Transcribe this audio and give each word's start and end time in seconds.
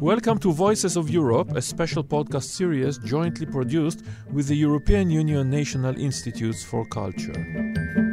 Welcome 0.00 0.38
to 0.38 0.52
Voices 0.52 0.96
of 0.96 1.10
Europe, 1.10 1.56
a 1.56 1.62
special 1.62 2.04
podcast 2.04 2.44
series 2.44 2.98
jointly 2.98 3.46
produced 3.46 4.04
with 4.32 4.46
the 4.46 4.54
European 4.54 5.10
Union 5.10 5.50
National 5.50 5.98
Institutes 5.98 6.62
for 6.62 6.86
Culture. 6.86 8.03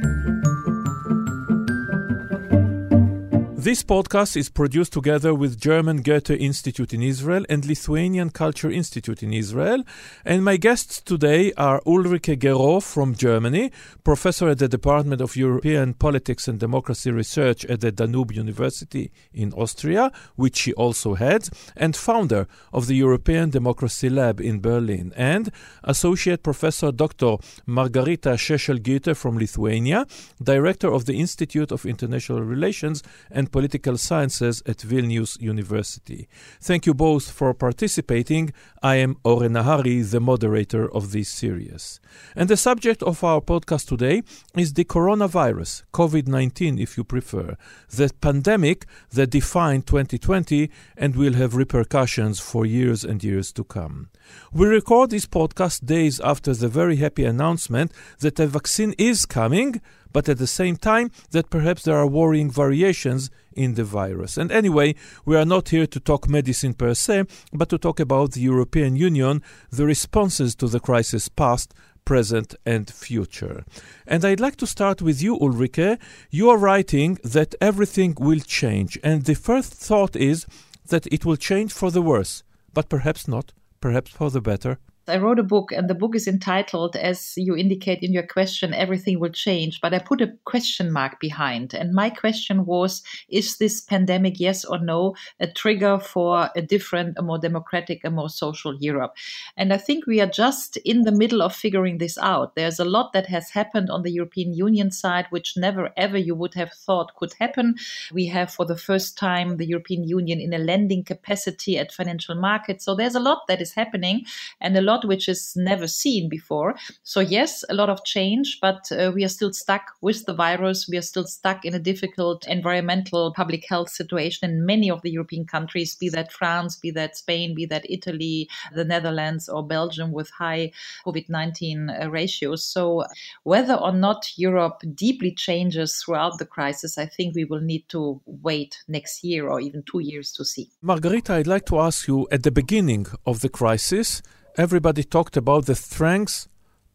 This 3.64 3.84
podcast 3.84 4.36
is 4.38 4.50
produced 4.50 4.92
together 4.92 5.36
with 5.36 5.62
German 5.62 6.02
Goethe 6.02 6.32
Institute 6.32 6.96
in 6.96 7.04
Israel 7.04 7.46
and 7.48 7.64
Lithuanian 7.64 8.32
Culture 8.32 8.72
Institute 8.72 9.22
in 9.22 9.34
Israel. 9.34 9.84
And 10.26 10.44
my 10.44 10.58
guests 10.58 11.00
today 11.00 11.54
are 11.58 11.80
Ulrike 11.82 12.40
Guérot 12.40 12.82
from 12.82 13.14
Germany, 13.14 13.72
professor 14.04 14.50
at 14.50 14.58
the 14.58 14.68
Department 14.68 15.22
of 15.22 15.36
European 15.36 15.94
Politics 15.94 16.48
and 16.48 16.60
Democracy 16.60 17.12
Research 17.12 17.64
at 17.66 17.82
the 17.82 17.92
Danube 17.92 18.32
University 18.32 19.12
in 19.32 19.54
Austria, 19.54 20.12
which 20.36 20.58
she 20.58 20.74
also 20.74 21.14
heads, 21.14 21.52
and 21.78 21.96
founder 21.96 22.48
of 22.74 22.88
the 22.88 22.96
European 22.96 23.52
Democracy 23.52 24.10
Lab 24.10 24.42
in 24.42 24.60
Berlin, 24.60 25.14
and 25.16 25.52
associate 25.84 26.42
professor 26.42 26.92
Dr. 26.92 27.38
Margarita 27.68 28.32
Šešelgytė 28.32 29.16
from 29.16 29.38
Lithuania, 29.38 30.08
director 30.42 30.92
of 30.92 31.06
the 31.06 31.20
Institute 31.20 31.72
of 31.72 31.86
International 31.86 32.42
Relations 32.42 33.04
and 33.30 33.51
Political 33.52 33.98
Sciences 33.98 34.64
at 34.66 34.78
Vilnius 34.78 35.40
University. 35.42 36.28
Thank 36.62 36.86
you 36.86 36.94
both 36.94 37.30
for 37.32 37.54
participating. 37.54 38.54
I 38.82 38.96
am 38.96 39.18
Oren 39.24 39.54
Nahari, 39.54 40.10
the 40.10 40.20
moderator 40.20 40.92
of 40.94 41.12
this 41.12 41.30
series. 41.30 42.00
And 42.36 42.50
the 42.50 42.58
subject 42.58 43.04
of 43.04 43.24
our 43.24 43.42
podcast 43.42 43.88
today 43.88 44.24
is 44.56 44.74
the 44.74 44.86
coronavirus, 44.86 45.84
COVID 45.94 46.28
19, 46.28 46.80
if 46.80 46.98
you 46.98 47.04
prefer, 47.04 47.58
the 47.90 48.12
pandemic 48.22 48.86
that 49.12 49.30
defined 49.30 49.88
2020 49.88 50.70
and 50.98 51.16
will 51.16 51.34
have 51.34 51.56
repercussions 51.56 52.40
for 52.40 52.66
years 52.66 53.04
and 53.04 53.24
years 53.24 53.52
to 53.54 53.64
come. 53.64 54.10
We 54.54 54.68
record 54.68 55.10
this 55.10 55.26
podcast 55.26 55.86
days 55.86 56.20
after 56.22 56.54
the 56.54 56.68
very 56.68 56.98
happy 56.98 57.26
announcement 57.26 57.92
that 58.20 58.40
a 58.40 58.48
vaccine 58.48 58.94
is 58.98 59.26
coming 59.26 59.82
but 60.14 60.30
at 60.30 60.38
the 60.38 60.48
same 60.48 60.76
time 60.76 61.12
that 61.32 61.50
perhaps 61.50 61.84
there 61.84 61.98
are 61.98 62.08
worrying 62.08 62.50
variations 62.52 63.30
in 63.54 63.76
the 63.76 63.84
virus. 63.84 64.38
And 64.38 64.52
anyway, 64.52 64.96
we 65.26 65.36
are 65.36 65.46
not 65.46 65.70
here 65.70 65.88
to 65.88 66.00
talk 66.00 66.30
medicine 66.30 66.74
per 66.74 66.94
se, 66.94 67.26
but 67.54 67.70
to 67.70 67.78
talk 67.78 68.00
about 68.00 68.32
the 68.32 68.42
European 68.42 68.96
Union, 68.96 69.42
the 69.70 69.86
responses 69.86 70.56
to 70.56 70.68
the 70.68 70.80
crisis 70.80 71.28
past, 71.30 71.74
present, 72.06 72.56
and 72.66 72.90
future. 72.90 73.64
And 74.08 74.26
I'd 74.26 74.40
like 74.40 74.56
to 74.58 74.68
start 74.68 75.02
with 75.02 75.22
you, 75.22 75.38
Ulrike. 75.38 76.00
You 76.30 76.50
are 76.50 76.58
writing 76.58 77.20
that 77.24 77.56
everything 77.62 78.16
will 78.20 78.40
change, 78.40 78.98
and 79.04 79.26
the 79.26 79.36
first 79.36 79.74
thought 79.74 80.16
is 80.16 80.46
that 80.88 81.08
it 81.08 81.26
will 81.26 81.38
change 81.38 81.72
for 81.72 81.92
the 81.92 82.02
worse, 82.02 82.44
but 82.74 82.90
perhaps 82.90 83.28
not, 83.28 83.54
perhaps 83.80 84.12
for 84.12 84.30
the 84.30 84.42
better. 84.42 84.80
I 85.08 85.18
wrote 85.18 85.40
a 85.40 85.44
book, 85.44 85.72
and 85.72 85.90
the 85.90 85.96
book 85.96 86.16
is 86.16 86.28
entitled, 86.28 86.96
as 86.96 87.34
you 87.36 87.56
indicate 87.56 88.04
in 88.04 88.14
your 88.14 88.26
question, 88.26 88.74
Everything 88.74 89.20
Will 89.20 89.32
Change. 89.32 89.82
But 89.82 89.94
I 89.94 90.00
put 90.00 90.22
a 90.22 90.34
question 90.46 90.92
mark 90.92 91.20
behind. 91.20 91.74
And 91.74 91.94
my 91.94 92.10
question 92.12 92.66
was 92.66 93.02
Is 93.28 93.58
this 93.58 93.82
pandemic, 93.82 94.40
yes 94.40 94.64
or 94.64 94.78
no, 94.78 95.16
a 95.40 95.48
trigger 95.48 96.00
for 96.00 96.50
a 96.56 96.62
different, 96.62 97.18
a 97.18 97.24
more 97.24 97.40
democratic, 97.40 98.04
a 98.04 98.12
more 98.12 98.30
social 98.30 98.76
Europe? 98.76 99.16
And 99.58 99.74
I 99.74 99.78
think 99.78 100.06
we 100.06 100.22
are 100.22 100.28
just 100.28 100.78
in 100.78 101.02
the 101.02 101.12
middle 101.12 101.42
of 101.42 101.56
figuring 101.56 101.98
this 101.98 102.18
out. 102.20 102.56
There's 102.56 102.80
a 102.80 102.86
lot 102.86 103.12
that 103.14 103.26
has 103.28 103.50
happened 103.50 103.90
on 103.90 104.04
the 104.04 104.12
European 104.12 104.54
Union 104.54 104.92
side, 104.92 105.26
which 105.32 105.58
never 105.58 105.90
ever 105.98 106.18
you 106.18 106.36
would 106.36 106.54
have 106.54 106.72
thought 106.74 107.16
could 107.16 107.34
happen. 107.40 107.76
We 108.14 108.28
have, 108.28 108.54
for 108.54 108.66
the 108.66 108.78
first 108.78 109.18
time, 109.18 109.58
the 109.58 109.66
European 109.66 110.04
Union 110.04 110.40
in 110.40 110.54
a 110.54 110.60
lending 110.60 111.04
capacity 111.04 111.80
at 111.80 111.92
financial 111.92 112.36
markets. 112.36 112.86
So 112.86 112.94
there's 112.94 113.16
a 113.16 113.20
lot 113.20 113.48
that 113.48 113.62
is 113.62 113.74
happening 113.74 114.26
and 114.60 114.78
a 114.78 114.82
lot 114.82 114.91
lot 114.92 115.06
which 115.06 115.28
is 115.30 115.54
never 115.56 115.88
seen 115.88 116.30
before. 116.30 116.76
So, 117.04 117.20
yes, 117.20 117.64
a 117.70 117.74
lot 117.74 117.90
of 117.90 118.04
change, 118.04 118.60
but 118.62 118.82
uh, 118.92 119.12
we 119.16 119.24
are 119.24 119.36
still 119.38 119.54
stuck 119.54 119.86
with 120.02 120.26
the 120.26 120.34
virus. 120.34 120.88
We 120.92 120.98
are 120.98 121.10
still 121.12 121.28
stuck 121.38 121.66
in 121.66 121.74
a 121.74 121.80
difficult 121.92 122.48
environmental 122.48 123.34
public 123.42 123.64
health 123.68 123.90
situation 123.90 124.50
in 124.50 124.66
many 124.66 124.90
of 124.92 125.02
the 125.02 125.12
European 125.12 125.46
countries, 125.46 125.96
be 125.96 126.10
that 126.10 126.32
France, 126.32 126.76
be 126.86 126.92
that 126.92 127.18
Spain, 127.18 127.56
be 127.56 127.66
that 127.68 127.86
Italy, 127.98 128.50
the 128.74 128.86
Netherlands, 128.94 129.50
or 129.50 129.62
Belgium 129.78 130.12
with 130.12 130.30
high 130.30 130.72
COVID 131.06 131.28
19 131.30 131.90
uh, 131.90 132.10
ratios. 132.10 132.64
So, 132.64 133.06
whether 133.44 133.76
or 133.76 133.94
not 133.94 134.22
Europe 134.38 134.78
deeply 134.94 135.34
changes 135.48 135.90
throughout 136.00 136.38
the 136.38 136.46
crisis, 136.46 136.98
I 136.98 137.06
think 137.06 137.36
we 137.36 137.46
will 137.46 137.62
need 137.62 137.86
to 137.90 138.22
wait 138.26 138.72
next 138.88 139.24
year 139.24 139.50
or 139.52 139.60
even 139.60 139.84
two 139.84 140.02
years 140.12 140.32
to 140.34 140.44
see. 140.46 140.70
Margarita, 140.82 141.34
I'd 141.34 141.48
like 141.56 141.66
to 141.72 141.80
ask 141.80 142.08
you 142.08 142.28
at 142.32 142.44
the 142.44 142.52
beginning 142.52 143.06
of 143.26 143.42
the 143.42 143.50
crisis, 143.50 144.22
everybody 144.58 145.04
talked 145.04 145.38
about 145.38 145.66
the 145.66 145.76
strengths 145.76 146.48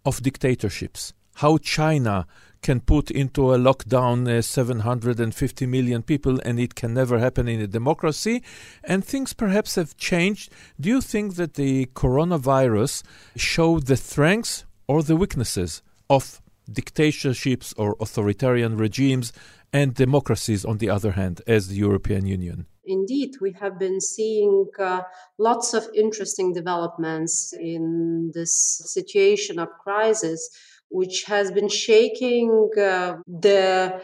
of 0.04 0.22
dictatorships, 0.22 1.12
how 1.36 1.58
China 1.58 2.26
can 2.62 2.80
put 2.80 3.10
into 3.10 3.52
a 3.52 3.58
lockdown 3.58 4.28
uh, 4.28 4.42
750 4.42 5.66
million 5.66 6.02
people 6.02 6.40
and 6.44 6.58
it 6.58 6.74
can 6.74 6.94
never 6.94 7.18
happen 7.18 7.46
in 7.48 7.60
a 7.60 7.66
democracy. 7.66 8.42
And 8.82 9.04
things 9.04 9.32
perhaps 9.32 9.76
have 9.76 9.96
changed. 9.96 10.50
Do 10.80 10.88
you 10.88 11.00
think 11.00 11.36
that 11.36 11.54
the 11.54 11.86
coronavirus 11.94 13.02
showed 13.36 13.86
the 13.86 13.96
strengths 13.96 14.64
or 14.88 15.02
the 15.02 15.16
weaknesses 15.16 15.82
of 16.10 16.40
dictatorships 16.70 17.72
or 17.74 17.96
authoritarian 18.00 18.76
regimes 18.76 19.32
and 19.72 19.94
democracies, 19.94 20.64
on 20.64 20.78
the 20.78 20.90
other 20.90 21.12
hand, 21.12 21.42
as 21.46 21.68
the 21.68 21.76
European 21.76 22.26
Union? 22.26 22.66
indeed, 22.86 23.34
we 23.40 23.52
have 23.52 23.78
been 23.78 24.00
seeing 24.00 24.66
uh, 24.78 25.02
lots 25.38 25.74
of 25.74 25.88
interesting 25.94 26.52
developments 26.52 27.52
in 27.52 28.30
this 28.34 28.80
situation 28.86 29.58
of 29.58 29.68
crisis, 29.82 30.48
which 30.88 31.24
has 31.24 31.50
been 31.50 31.68
shaking 31.68 32.70
uh, 32.78 33.16
the 33.26 34.00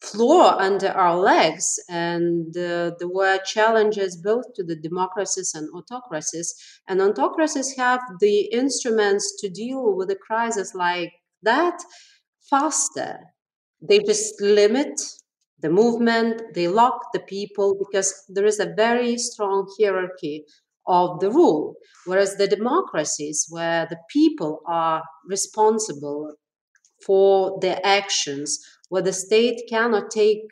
floor 0.00 0.60
under 0.60 0.88
our 0.88 1.16
legs. 1.16 1.78
And 1.88 2.56
uh, 2.56 2.92
there 2.98 3.08
were 3.08 3.38
challenges 3.38 4.16
both 4.16 4.52
to 4.54 4.64
the 4.64 4.76
democracies 4.76 5.54
and 5.54 5.68
autocracies. 5.74 6.54
And 6.88 7.00
autocracies 7.00 7.76
have 7.76 8.00
the 8.20 8.40
instruments 8.52 9.40
to 9.40 9.48
deal 9.48 9.96
with 9.96 10.10
a 10.10 10.16
crisis 10.16 10.74
like 10.74 11.12
that 11.42 11.78
faster. 12.50 13.18
They 13.88 13.98
just 14.00 14.40
limit 14.40 15.00
the 15.60 15.70
movement, 15.70 16.42
they 16.54 16.68
lock 16.68 16.98
the 17.12 17.20
people 17.20 17.76
because 17.78 18.12
there 18.28 18.46
is 18.46 18.60
a 18.60 18.74
very 18.76 19.16
strong 19.18 19.68
hierarchy 19.78 20.44
of 20.86 21.20
the 21.20 21.30
rule. 21.30 21.76
Whereas 22.06 22.36
the 22.36 22.48
democracies, 22.48 23.46
where 23.48 23.86
the 23.88 23.98
people 24.10 24.60
are 24.66 25.02
responsible 25.26 26.34
for 27.06 27.58
their 27.60 27.80
actions, 27.84 28.58
where 28.88 29.02
the 29.02 29.12
state 29.12 29.62
cannot 29.68 30.10
take 30.10 30.42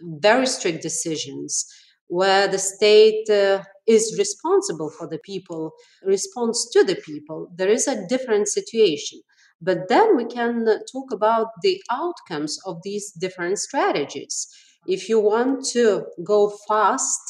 very 0.00 0.46
strict 0.46 0.82
decisions, 0.82 1.66
where 2.08 2.48
the 2.48 2.58
state 2.58 3.28
uh, 3.30 3.62
is 3.86 4.16
responsible 4.18 4.90
for 4.90 5.08
the 5.08 5.18
people, 5.18 5.72
responds 6.04 6.68
to 6.70 6.84
the 6.84 6.96
people, 6.96 7.48
there 7.56 7.68
is 7.68 7.86
a 7.88 8.06
different 8.08 8.48
situation. 8.48 9.20
But 9.64 9.88
then 9.88 10.16
we 10.16 10.26
can 10.26 10.66
talk 10.92 11.10
about 11.10 11.48
the 11.62 11.82
outcomes 11.90 12.58
of 12.66 12.80
these 12.82 13.10
different 13.12 13.58
strategies. 13.58 14.46
If 14.86 15.08
you 15.08 15.18
want 15.18 15.64
to 15.72 16.04
go 16.22 16.52
fast, 16.68 17.20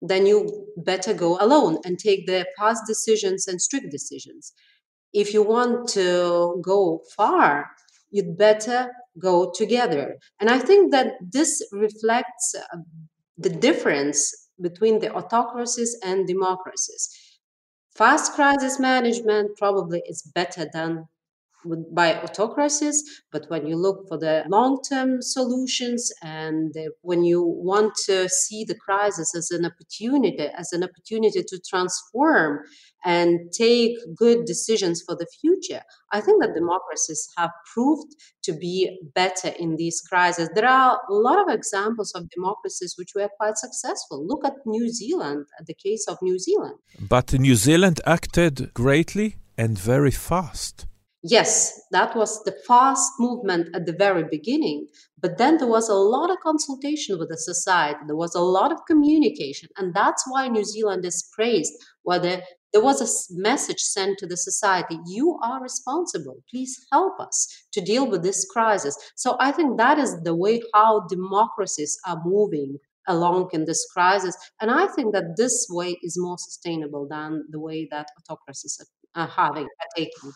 then 0.00 0.26
you 0.26 0.68
better 0.76 1.12
go 1.14 1.36
alone 1.40 1.78
and 1.84 1.98
take 1.98 2.26
the 2.26 2.46
fast 2.56 2.82
decisions 2.86 3.48
and 3.48 3.60
strict 3.60 3.90
decisions. 3.90 4.52
If 5.12 5.34
you 5.34 5.42
want 5.42 5.88
to 5.90 6.60
go 6.62 7.00
far, 7.16 7.70
you'd 8.10 8.36
better 8.38 8.92
go 9.18 9.50
together. 9.52 10.16
And 10.40 10.50
I 10.50 10.58
think 10.58 10.92
that 10.92 11.14
this 11.20 11.66
reflects 11.72 12.54
uh, 12.54 12.78
the 13.36 13.50
difference 13.50 14.32
between 14.60 15.00
the 15.00 15.12
autocracies 15.12 15.96
and 16.04 16.26
democracies. 16.26 17.08
Fast 17.96 18.34
crisis 18.34 18.78
management 18.78 19.56
probably 19.56 20.02
is 20.08 20.22
better 20.34 20.66
than 20.72 21.06
by 21.92 22.20
autocracies, 22.20 23.02
but 23.32 23.46
when 23.48 23.66
you 23.66 23.76
look 23.76 24.06
for 24.08 24.18
the 24.18 24.44
long 24.48 24.80
term 24.88 25.22
solutions 25.22 26.12
and 26.22 26.74
when 27.02 27.24
you 27.24 27.42
want 27.42 27.94
to 28.06 28.28
see 28.28 28.64
the 28.64 28.74
crisis 28.74 29.34
as 29.34 29.50
an 29.50 29.64
opportunity, 29.64 30.48
as 30.56 30.72
an 30.72 30.82
opportunity 30.82 31.42
to 31.42 31.60
transform 31.68 32.60
and 33.04 33.52
take 33.52 33.96
good 34.16 34.44
decisions 34.46 35.02
for 35.06 35.14
the 35.14 35.26
future, 35.40 35.82
I 36.12 36.20
think 36.20 36.42
that 36.42 36.54
democracies 36.54 37.28
have 37.36 37.50
proved 37.72 38.14
to 38.44 38.52
be 38.52 38.98
better 39.14 39.48
in 39.58 39.76
these 39.76 40.00
crises. 40.08 40.48
There 40.54 40.68
are 40.68 40.98
a 41.10 41.12
lot 41.12 41.38
of 41.38 41.54
examples 41.54 42.12
of 42.14 42.30
democracies 42.30 42.94
which 42.96 43.12
were 43.14 43.28
quite 43.36 43.56
successful. 43.56 44.26
Look 44.26 44.44
at 44.44 44.54
New 44.66 44.88
Zealand, 44.88 45.46
at 45.58 45.66
the 45.66 45.74
case 45.74 46.06
of 46.08 46.18
New 46.22 46.38
Zealand. 46.38 46.76
But 47.00 47.32
New 47.32 47.56
Zealand 47.56 48.00
acted 48.06 48.72
greatly 48.74 49.36
and 49.56 49.78
very 49.78 50.10
fast. 50.10 50.86
Yes, 51.26 51.80
that 51.90 52.14
was 52.14 52.44
the 52.44 52.54
fast 52.66 53.12
movement 53.18 53.74
at 53.74 53.86
the 53.86 53.94
very 53.94 54.24
beginning. 54.30 54.88
But 55.18 55.38
then 55.38 55.56
there 55.56 55.66
was 55.66 55.88
a 55.88 55.94
lot 55.94 56.30
of 56.30 56.38
consultation 56.40 57.18
with 57.18 57.30
the 57.30 57.38
society, 57.38 58.00
there 58.06 58.14
was 58.14 58.34
a 58.34 58.42
lot 58.42 58.72
of 58.72 58.84
communication. 58.86 59.70
And 59.78 59.94
that's 59.94 60.22
why 60.28 60.48
New 60.48 60.64
Zealand 60.64 61.06
is 61.06 61.26
praised, 61.34 61.72
whether 62.02 62.42
there 62.74 62.82
was 62.82 63.00
a 63.00 63.40
message 63.40 63.78
sent 63.80 64.18
to 64.18 64.26
the 64.26 64.36
society 64.36 64.98
you 65.06 65.38
are 65.44 65.62
responsible 65.62 66.42
please 66.50 66.86
help 66.90 67.20
us 67.20 67.46
to 67.72 67.80
deal 67.80 68.04
with 68.10 68.24
this 68.24 68.44
crisis 68.52 68.98
so 69.14 69.36
i 69.38 69.52
think 69.52 69.78
that 69.78 69.96
is 69.96 70.20
the 70.24 70.34
way 70.34 70.60
how 70.74 71.06
democracies 71.08 71.96
are 72.04 72.20
moving 72.24 72.76
along 73.06 73.48
in 73.52 73.64
this 73.64 73.86
crisis 73.94 74.36
and 74.60 74.72
i 74.72 74.88
think 74.88 75.14
that 75.14 75.36
this 75.36 75.68
way 75.70 75.96
is 76.02 76.18
more 76.18 76.36
sustainable 76.36 77.06
than 77.08 77.44
the 77.50 77.60
way 77.60 77.86
that 77.92 78.08
autocracies 78.28 78.84
are 79.14 79.28
having 79.28 79.66
are 79.66 79.92
taking 79.96 80.32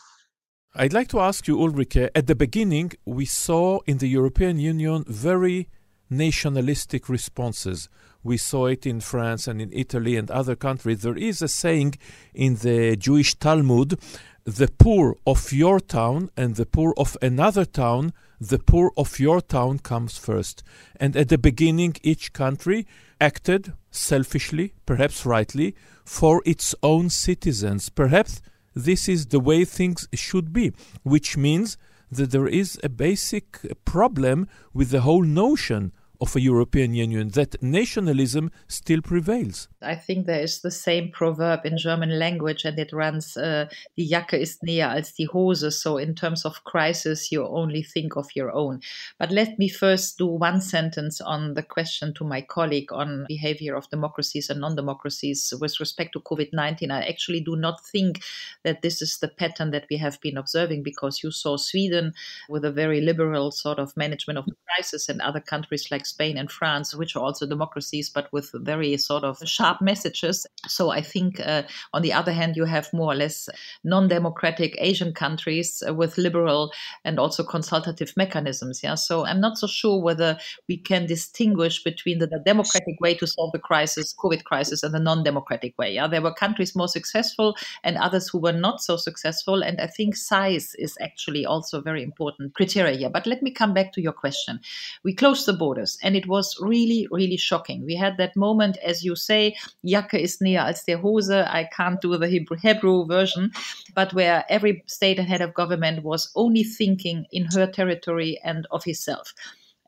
I'd 0.75 0.93
like 0.93 1.07
to 1.09 1.19
ask 1.19 1.47
you, 1.47 1.57
Ulrike, 1.57 2.11
at 2.13 2.27
the 2.27 2.35
beginning, 2.35 2.91
we 3.03 3.25
saw 3.25 3.79
in 3.87 3.97
the 3.97 4.07
European 4.07 4.59
Union 4.59 5.03
very 5.07 5.67
nationalistic 6.11 7.09
responses. 7.09 7.89
We 8.23 8.37
saw 8.37 8.67
it 8.67 8.85
in 8.85 9.01
France 9.01 9.47
and 9.47 9.59
in 9.59 9.73
Italy 9.73 10.15
and 10.15 10.29
other 10.29 10.55
countries. 10.55 11.01
There 11.01 11.17
is 11.17 11.41
a 11.41 11.47
saying 11.47 11.95
in 12.35 12.57
the 12.57 12.95
Jewish 12.95 13.33
Talmud 13.39 13.99
the 14.43 14.69
poor 14.77 15.15
of 15.25 15.51
your 15.51 15.79
town 15.79 16.29
and 16.37 16.55
the 16.55 16.67
poor 16.67 16.93
of 16.97 17.17
another 17.19 17.65
town, 17.65 18.13
the 18.39 18.59
poor 18.59 18.91
of 18.95 19.19
your 19.19 19.41
town 19.41 19.79
comes 19.79 20.19
first. 20.19 20.61
And 20.97 21.15
at 21.15 21.29
the 21.29 21.39
beginning, 21.39 21.95
each 22.03 22.31
country 22.31 22.85
acted 23.19 23.73
selfishly, 23.89 24.75
perhaps 24.85 25.25
rightly, 25.25 25.73
for 26.05 26.43
its 26.45 26.75
own 26.83 27.09
citizens. 27.09 27.89
Perhaps 27.89 28.41
this 28.83 29.07
is 29.09 29.27
the 29.27 29.39
way 29.39 29.65
things 29.65 30.07
should 30.13 30.53
be, 30.53 30.71
which 31.03 31.37
means 31.37 31.77
that 32.11 32.31
there 32.31 32.47
is 32.47 32.79
a 32.83 32.89
basic 32.89 33.59
problem 33.85 34.47
with 34.73 34.89
the 34.89 35.01
whole 35.01 35.23
notion 35.23 35.91
of 36.21 36.35
a 36.35 36.41
European 36.41 36.93
Union, 36.93 37.29
that 37.29 37.61
nationalism 37.61 38.51
still 38.67 39.01
prevails. 39.01 39.67
I 39.81 39.95
think 39.95 40.25
there 40.25 40.41
is 40.41 40.59
the 40.61 40.71
same 40.71 41.11
proverb 41.11 41.65
in 41.65 41.77
German 41.77 42.19
language, 42.19 42.65
and 42.65 42.77
it 42.77 42.91
runs 42.91 43.37
uh, 43.37 43.67
Die 43.97 44.07
Jacke 44.07 44.37
ist 44.37 44.63
näher 44.63 44.89
als 44.89 45.13
die 45.13 45.27
Hose. 45.27 45.71
So, 45.71 45.97
in 45.97 46.15
terms 46.15 46.45
of 46.45 46.63
crisis, 46.65 47.31
you 47.31 47.45
only 47.45 47.83
think 47.83 48.17
of 48.17 48.27
your 48.35 48.51
own. 48.51 48.81
But 49.17 49.31
let 49.31 49.57
me 49.57 49.69
first 49.69 50.17
do 50.17 50.25
one 50.27 50.59
sentence 50.61 51.21
on 51.21 51.53
the 51.53 51.63
question 51.63 52.13
to 52.15 52.25
my 52.25 52.41
colleague 52.41 52.91
on 52.91 53.25
behavior 53.27 53.75
of 53.75 53.89
democracies 53.89 54.49
and 54.49 54.59
non 54.59 54.75
democracies 54.75 55.53
with 55.59 55.79
respect 55.79 56.13
to 56.13 56.19
COVID 56.19 56.49
19. 56.51 56.91
I 56.91 57.07
actually 57.07 57.41
do 57.41 57.55
not 57.55 57.85
think 57.85 58.21
that 58.63 58.81
this 58.81 59.01
is 59.01 59.19
the 59.19 59.29
pattern 59.29 59.71
that 59.71 59.85
we 59.89 59.97
have 59.97 60.19
been 60.19 60.37
observing 60.37 60.83
because 60.83 61.23
you 61.23 61.31
saw 61.31 61.55
Sweden 61.55 62.13
with 62.49 62.65
a 62.65 62.71
very 62.71 62.99
liberal 62.99 63.51
sort 63.51 63.79
of 63.79 63.95
management 63.95 64.37
of 64.37 64.45
the 64.45 64.55
crisis, 64.67 65.07
and 65.07 65.21
other 65.21 65.39
countries 65.39 65.87
like 65.91 66.05
Spain 66.09 66.37
and 66.37 66.51
France, 66.51 66.95
which 66.95 67.15
are 67.15 67.23
also 67.23 67.45
democracies, 67.45 68.09
but 68.09 68.31
with 68.33 68.51
very 68.53 68.97
sort 68.97 69.23
of 69.23 69.39
sharp 69.45 69.81
messages. 69.81 70.45
So 70.67 70.89
I 70.89 71.01
think, 71.01 71.39
uh, 71.39 71.63
on 71.93 72.01
the 72.01 72.13
other 72.13 72.33
hand, 72.33 72.55
you 72.55 72.65
have 72.65 72.91
more 72.93 73.11
or 73.11 73.15
less 73.15 73.49
non 73.83 74.07
democratic 74.07 74.75
Asian 74.79 75.13
countries 75.13 75.83
with 75.87 76.17
liberal 76.17 76.71
and 77.05 77.19
also 77.19 77.43
consultative 77.43 78.13
mechanisms. 78.17 78.81
Yeah. 78.83 78.95
So 78.95 79.25
I'm 79.25 79.41
not 79.41 79.57
so 79.57 79.67
sure 79.67 80.01
whether 80.01 80.37
we 80.67 80.77
can 80.77 81.05
distinguish 81.05 81.83
between 81.83 82.19
the, 82.19 82.27
the 82.27 82.39
democratic 82.45 82.99
way 82.99 83.15
to 83.15 83.27
solve 83.27 83.51
the 83.51 83.59
crisis, 83.59 84.13
COVID 84.13 84.43
crisis, 84.43 84.83
and 84.83 84.93
the 84.93 84.99
non 84.99 85.23
democratic 85.23 85.77
way. 85.77 85.93
Yeah. 85.93 86.07
There 86.07 86.21
were 86.21 86.33
countries 86.33 86.75
more 86.75 86.87
successful 86.87 87.55
and 87.83 87.97
others 87.97 88.29
who 88.29 88.39
were 88.39 88.51
not 88.53 88.81
so 88.81 88.97
successful. 88.97 89.61
And 89.61 89.79
I 89.79 89.87
think 89.87 90.15
size 90.15 90.75
is 90.79 90.97
actually 91.01 91.45
also 91.45 91.79
a 91.79 91.81
very 91.81 92.03
important 92.03 92.53
criteria 92.53 92.97
here. 92.97 93.09
But 93.09 93.27
let 93.27 93.41
me 93.41 93.51
come 93.51 93.73
back 93.73 93.93
to 93.93 94.01
your 94.01 94.13
question. 94.13 94.59
We 95.03 95.13
closed 95.13 95.45
the 95.45 95.53
borders 95.53 95.97
and 96.01 96.15
it 96.15 96.27
was 96.27 96.57
really, 96.59 97.07
really 97.11 97.37
shocking. 97.37 97.85
We 97.85 97.95
had 97.95 98.17
that 98.17 98.35
moment, 98.35 98.77
as 98.77 99.03
you 99.03 99.15
say, 99.15 99.55
Jacke 99.83 100.19
ist 100.19 100.41
näher 100.41 100.65
als 100.65 100.85
der 100.85 101.01
Hose. 101.01 101.31
I 101.31 101.67
can't 101.75 102.01
do 102.01 102.17
the 102.17 102.27
Hebrew, 102.27 102.57
Hebrew 102.57 103.05
version, 103.05 103.51
but 103.95 104.13
where 104.13 104.45
every 104.49 104.83
state 104.87 105.19
and 105.19 105.27
head 105.27 105.41
of 105.41 105.53
government 105.53 106.03
was 106.03 106.31
only 106.35 106.63
thinking 106.63 107.25
in 107.31 107.45
her 107.53 107.67
territory 107.67 108.39
and 108.43 108.67
of 108.71 108.83
himself. 108.83 109.33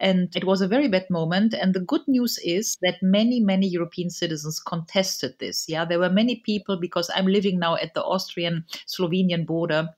And 0.01 0.35
it 0.35 0.45
was 0.45 0.61
a 0.61 0.67
very 0.67 0.87
bad 0.87 1.07
moment. 1.11 1.53
And 1.53 1.75
the 1.75 1.79
good 1.79 2.01
news 2.07 2.39
is 2.43 2.77
that 2.81 3.03
many, 3.03 3.39
many 3.39 3.67
European 3.67 4.09
citizens 4.09 4.59
contested 4.59 5.35
this. 5.37 5.69
Yeah, 5.69 5.85
there 5.85 5.99
were 5.99 6.09
many 6.09 6.37
people 6.37 6.77
because 6.77 7.11
I'm 7.15 7.27
living 7.27 7.59
now 7.59 7.75
at 7.75 7.93
the 7.93 8.03
Austrian 8.03 8.65
Slovenian 8.87 9.45
border 9.45 9.89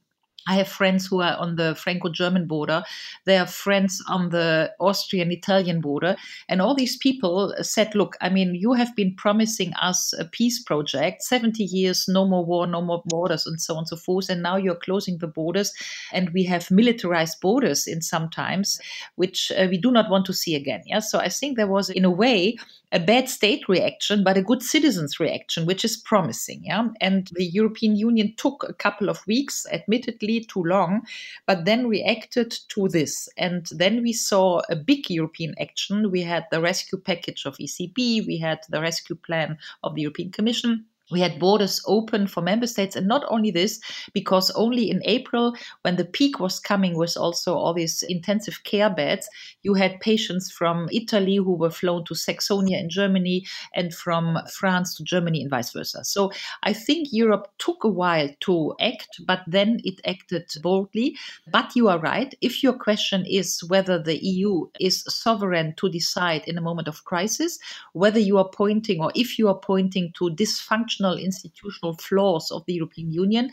I 0.48 0.56
have 0.56 0.68
friends 0.68 1.06
who 1.06 1.22
are 1.22 1.36
on 1.38 1.56
the 1.56 1.76
Franco 1.76 2.10
German 2.10 2.48
border. 2.48 2.84
They 3.26 3.36
have 3.36 3.50
friends 3.50 4.04
on 4.10 4.30
the 4.30 4.72
Austrian 4.80 5.32
Italian 5.32 5.82
border. 5.82 6.16
And 6.50 6.62
all 6.62 6.76
these 6.76 6.98
people 6.98 7.54
said, 7.62 7.96
Look, 7.96 8.16
I 8.22 8.30
mean, 8.30 8.56
you 8.56 8.74
have 8.74 8.96
been 8.96 9.16
promising 9.16 9.74
us 9.76 10.14
a 10.18 10.26
peace 10.26 10.62
project 10.62 11.24
70 11.24 11.64
years, 11.64 12.06
no 12.08 12.28
more 12.28 12.46
war, 12.46 12.68
no 12.68 12.82
more 12.82 13.04
borders, 13.06 13.46
and 13.46 13.62
so 13.62 13.76
on 13.76 13.80
and 13.80 13.88
so 13.88 13.96
forth. 13.96 14.30
And 14.30 14.44
now 14.44 14.58
you're 14.58 14.76
closing 14.76 15.18
the 15.18 15.28
borders. 15.28 15.72
And 16.12 16.30
we 16.32 16.44
have 16.44 16.70
militarized 16.72 17.40
borders 17.42 17.88
in 17.88 18.02
some 18.02 18.30
times, 18.30 18.80
which 19.16 19.52
uh, 19.58 19.68
we 19.70 19.78
do 19.78 19.92
not 19.92 20.10
want 20.10 20.26
to 20.26 20.34
see 20.34 20.56
again. 20.56 20.82
Yeah. 20.86 21.00
So 21.00 21.20
I 21.20 21.30
think 21.30 21.58
there 21.58 21.68
was, 21.68 21.90
in 21.90 22.06
a 22.06 22.12
way, 22.12 22.58
a 22.94 23.00
bad 23.00 23.28
state 23.28 23.68
reaction, 23.68 24.24
but 24.24 24.38
a 24.38 24.44
good 24.44 24.62
citizens 24.62 25.20
reaction, 25.20 25.66
which 25.66 25.84
is 25.84 25.98
promising. 25.98 26.62
Yeah. 26.64 26.90
And 27.02 27.30
the 27.34 27.46
European 27.46 27.96
Union 27.96 28.34
took 28.38 28.64
a 28.70 28.74
couple 28.74 29.10
of 29.10 29.26
weeks, 29.26 29.66
admittedly 29.72 30.46
too 30.46 30.64
long, 30.64 31.02
but 31.48 31.66
then 31.66 31.88
reacted 31.88 32.56
to 32.70 32.88
this. 32.88 33.28
And 33.36 33.68
then 33.72 34.04
we 34.04 34.14
saw 34.14 34.62
a 34.70 34.76
big 34.76 35.10
European 35.10 35.56
action. 35.60 36.12
We 36.12 36.22
had 36.22 36.46
the 36.52 36.62
rescue 36.62 37.00
package 37.00 37.46
of 37.46 37.58
ECB, 37.58 38.28
we 38.28 38.38
had 38.38 38.60
the 38.70 38.80
rescue 38.80 39.16
plan 39.16 39.58
of 39.84 39.96
the 39.96 40.04
European 40.04 40.32
Commission 40.32 40.86
we 41.14 41.20
had 41.20 41.40
borders 41.40 41.82
open 41.86 42.28
for 42.28 42.42
member 42.42 42.68
states 42.68 42.96
and 42.96 43.08
not 43.08 43.24
only 43.30 43.52
this 43.52 43.80
because 44.14 44.52
only 44.52 44.90
in 44.90 45.02
april 45.06 45.56
when 45.84 45.96
the 45.96 46.06
peak 46.06 46.40
was 46.40 46.60
coming 46.60 46.98
with 46.98 47.16
also 47.16 47.56
all 47.56 47.74
these 47.74 48.04
intensive 48.10 48.64
care 48.64 48.90
beds 48.90 49.30
you 49.62 49.74
had 49.74 50.00
patients 50.00 50.52
from 50.52 50.90
italy 50.92 51.38
who 51.38 51.56
were 51.56 51.70
flown 51.70 52.04
to 52.04 52.14
saxonia 52.14 52.80
in 52.80 52.90
germany 52.90 53.46
and 53.74 53.94
from 53.94 54.38
france 54.52 54.96
to 54.96 55.04
germany 55.04 55.42
and 55.42 55.50
vice 55.50 55.72
versa. 55.72 56.04
So 56.04 56.32
i 56.64 56.74
think 56.74 57.10
europe 57.12 57.48
took 57.60 57.84
a 57.84 57.90
while 57.90 58.30
to 58.42 58.74
act 58.82 59.22
but 59.26 59.42
then 59.48 59.80
it 59.84 60.02
acted 60.06 60.50
boldly. 60.62 61.18
But 61.52 61.76
you 61.76 61.90
are 61.90 62.00
right. 62.00 62.34
If 62.42 62.64
your 62.64 62.74
question 62.74 63.26
is 63.26 63.64
whether 63.68 64.02
the 64.02 64.18
eu 64.24 64.68
is 64.80 65.04
sovereign 65.08 65.74
to 65.78 65.90
decide 65.90 66.44
in 66.48 66.58
a 66.58 66.62
moment 66.62 66.88
of 66.88 67.04
crisis 67.06 67.60
whether 67.94 68.20
you 68.20 68.38
are 68.38 68.50
pointing 68.50 69.02
or 69.02 69.12
if 69.16 69.38
you 69.38 69.48
are 69.48 69.60
pointing 69.60 70.12
to 70.14 70.30
dysfunction 70.32 71.03
functional 71.04 71.18
institutional 71.18 71.98
flaws 71.98 72.52
of 72.52 72.64
the 72.66 72.74
European 72.74 73.12
Union, 73.12 73.52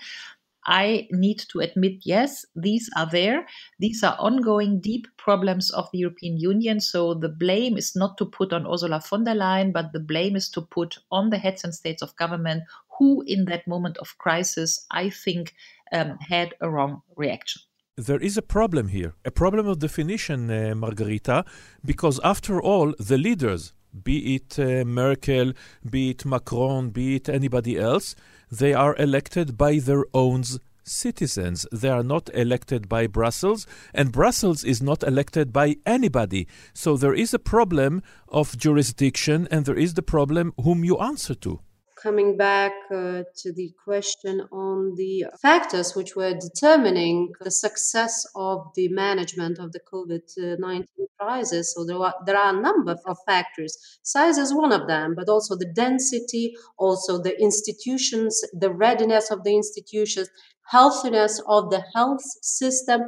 I 0.67 1.09
need 1.11 1.39
to 1.53 1.61
admit, 1.61 2.03
yes, 2.05 2.45
these 2.55 2.91
are 2.97 3.09
there. 3.11 3.47
These 3.79 4.05
are 4.05 4.17
ongoing 4.19 4.81
deep 4.81 5.07
problems 5.17 5.71
of 5.71 5.89
the 5.91 5.99
European 5.99 6.37
Union. 6.39 6.81
So 6.81 7.15
the 7.15 7.31
blame 7.31 7.79
is 7.79 7.97
not 7.97 8.19
to 8.19 8.27
put 8.27 8.53
on 8.53 8.67
Ursula 8.67 9.01
von 9.01 9.25
der 9.25 9.35
Leyen, 9.35 9.73
but 9.73 9.93
the 9.93 10.01
blame 10.01 10.37
is 10.37 10.51
to 10.51 10.61
put 10.61 10.99
on 11.11 11.31
the 11.31 11.39
heads 11.39 11.65
and 11.65 11.75
states 11.75 12.03
of 12.03 12.15
government 12.17 12.65
who, 12.99 13.25
in 13.27 13.47
that 13.47 13.67
moment 13.67 13.97
of 13.99 14.19
crisis, 14.19 14.87
I 14.91 15.11
think 15.11 15.55
um, 15.93 16.19
had 16.19 16.55
a 16.61 16.69
wrong 16.69 17.03
reaction 17.17 17.63
there 17.97 18.23
is 18.23 18.39
a 18.39 18.43
problem 18.43 18.89
here, 18.89 19.13
a 19.27 19.31
problem 19.31 19.67
of 19.67 19.79
definition, 19.79 20.51
uh, 20.51 20.75
Margarita, 20.75 21.45
because 21.85 22.19
after 22.25 22.59
all, 22.61 22.95
the 22.99 23.19
leaders, 23.19 23.75
be 24.03 24.35
it 24.37 24.59
uh, 24.59 24.85
Merkel, 24.85 25.53
be 25.89 26.11
it 26.11 26.25
Macron, 26.25 26.91
be 26.91 27.17
it 27.17 27.29
anybody 27.29 27.79
else, 27.79 28.15
they 28.51 28.75
are 28.75 28.97
elected 28.97 29.57
by 29.57 29.79
their 29.79 30.05
own 30.13 30.43
citizens. 30.83 31.67
They 31.73 31.89
are 31.89 32.03
not 32.03 32.31
elected 32.35 32.89
by 32.89 33.07
Brussels, 33.07 33.67
and 33.95 34.13
Brussels 34.13 34.65
is 34.65 34.83
not 34.83 35.03
elected 35.03 35.53
by 35.53 35.77
anybody. 35.87 36.49
So 36.75 36.97
there 36.97 37.15
is 37.15 37.33
a 37.33 37.39
problem 37.39 38.03
of 38.29 38.57
jurisdiction, 38.57 39.47
and 39.51 39.65
there 39.65 39.79
is 39.79 39.95
the 39.95 40.03
problem 40.03 40.53
whom 40.63 40.85
you 40.85 40.99
answer 40.99 41.35
to 41.37 41.61
coming 42.03 42.37
back 42.37 42.73
uh, 42.91 43.23
to 43.37 43.53
the 43.53 43.73
question 43.85 44.41
on 44.53 44.95
the 44.97 45.27
factors 45.41 45.95
which 45.95 46.17
were 46.17 46.35
determining 46.35 47.31
the 47.41 47.51
success 47.51 48.27
of 48.35 48.67
the 48.75 48.89
management 48.89 49.59
of 49.59 49.73
the 49.73 49.81
COVID 49.93 50.59
19 50.59 50.87
crisis. 51.19 51.75
So 51.75 51.85
there 51.85 51.99
are, 51.99 52.15
there 52.27 52.37
are 52.37 52.57
a 52.57 52.61
number 52.61 52.97
of 53.07 53.17
factors. 53.27 53.77
Size 54.03 54.39
is 54.39 54.55
one 54.55 54.73
of 54.73 54.87
them, 54.89 55.15
but 55.15 55.29
also 55.29 55.57
the 55.57 55.73
density, 55.75 56.55
also 56.79 57.23
the 57.23 57.41
institutions, 57.41 58.43
the 58.53 58.71
readiness 58.71 59.31
of 59.31 59.45
the 59.45 59.55
institutions, 59.55 60.29
healthiness 60.69 61.41
of 61.47 61.71
the 61.71 61.83
health 61.95 62.23
system, 62.43 63.03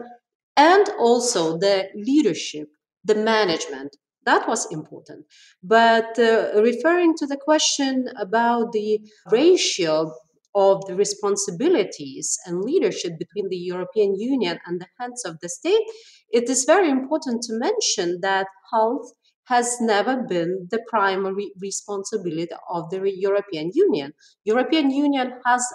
and 0.57 0.89
also 0.99 1.57
the 1.59 1.89
leadership, 1.95 2.69
the 3.05 3.15
management 3.15 3.97
that 4.25 4.49
was 4.49 4.71
important. 4.71 5.27
But 5.63 6.19
uh, 6.19 6.63
referring 6.63 7.15
to 7.19 7.27
the 7.27 7.37
question 7.37 8.09
about 8.19 8.73
the 8.73 9.01
ratio 9.31 10.13
of 10.55 10.85
the 10.87 10.95
responsibilities 10.95 12.39
and 12.47 12.63
leadership 12.63 13.19
between 13.19 13.49
the 13.49 13.57
European 13.57 14.19
Union 14.19 14.59
and 14.67 14.81
the 14.81 14.89
hands 14.99 15.25
of 15.25 15.39
the 15.41 15.49
state, 15.49 15.83
it 16.31 16.49
is 16.49 16.65
very 16.65 16.91
important 16.91 17.43
to 17.43 17.55
mention 17.55 18.21
that 18.21 18.47
health 18.71 19.13
has 19.47 19.81
never 19.81 20.23
been 20.23 20.69
the 20.71 20.81
primary 20.89 21.53
responsibility 21.61 22.55
of 22.71 22.91
the 22.91 23.01
European 23.17 23.71
Union. 23.75 24.13
European 24.45 24.91
Union 24.91 25.33
has 25.45 25.67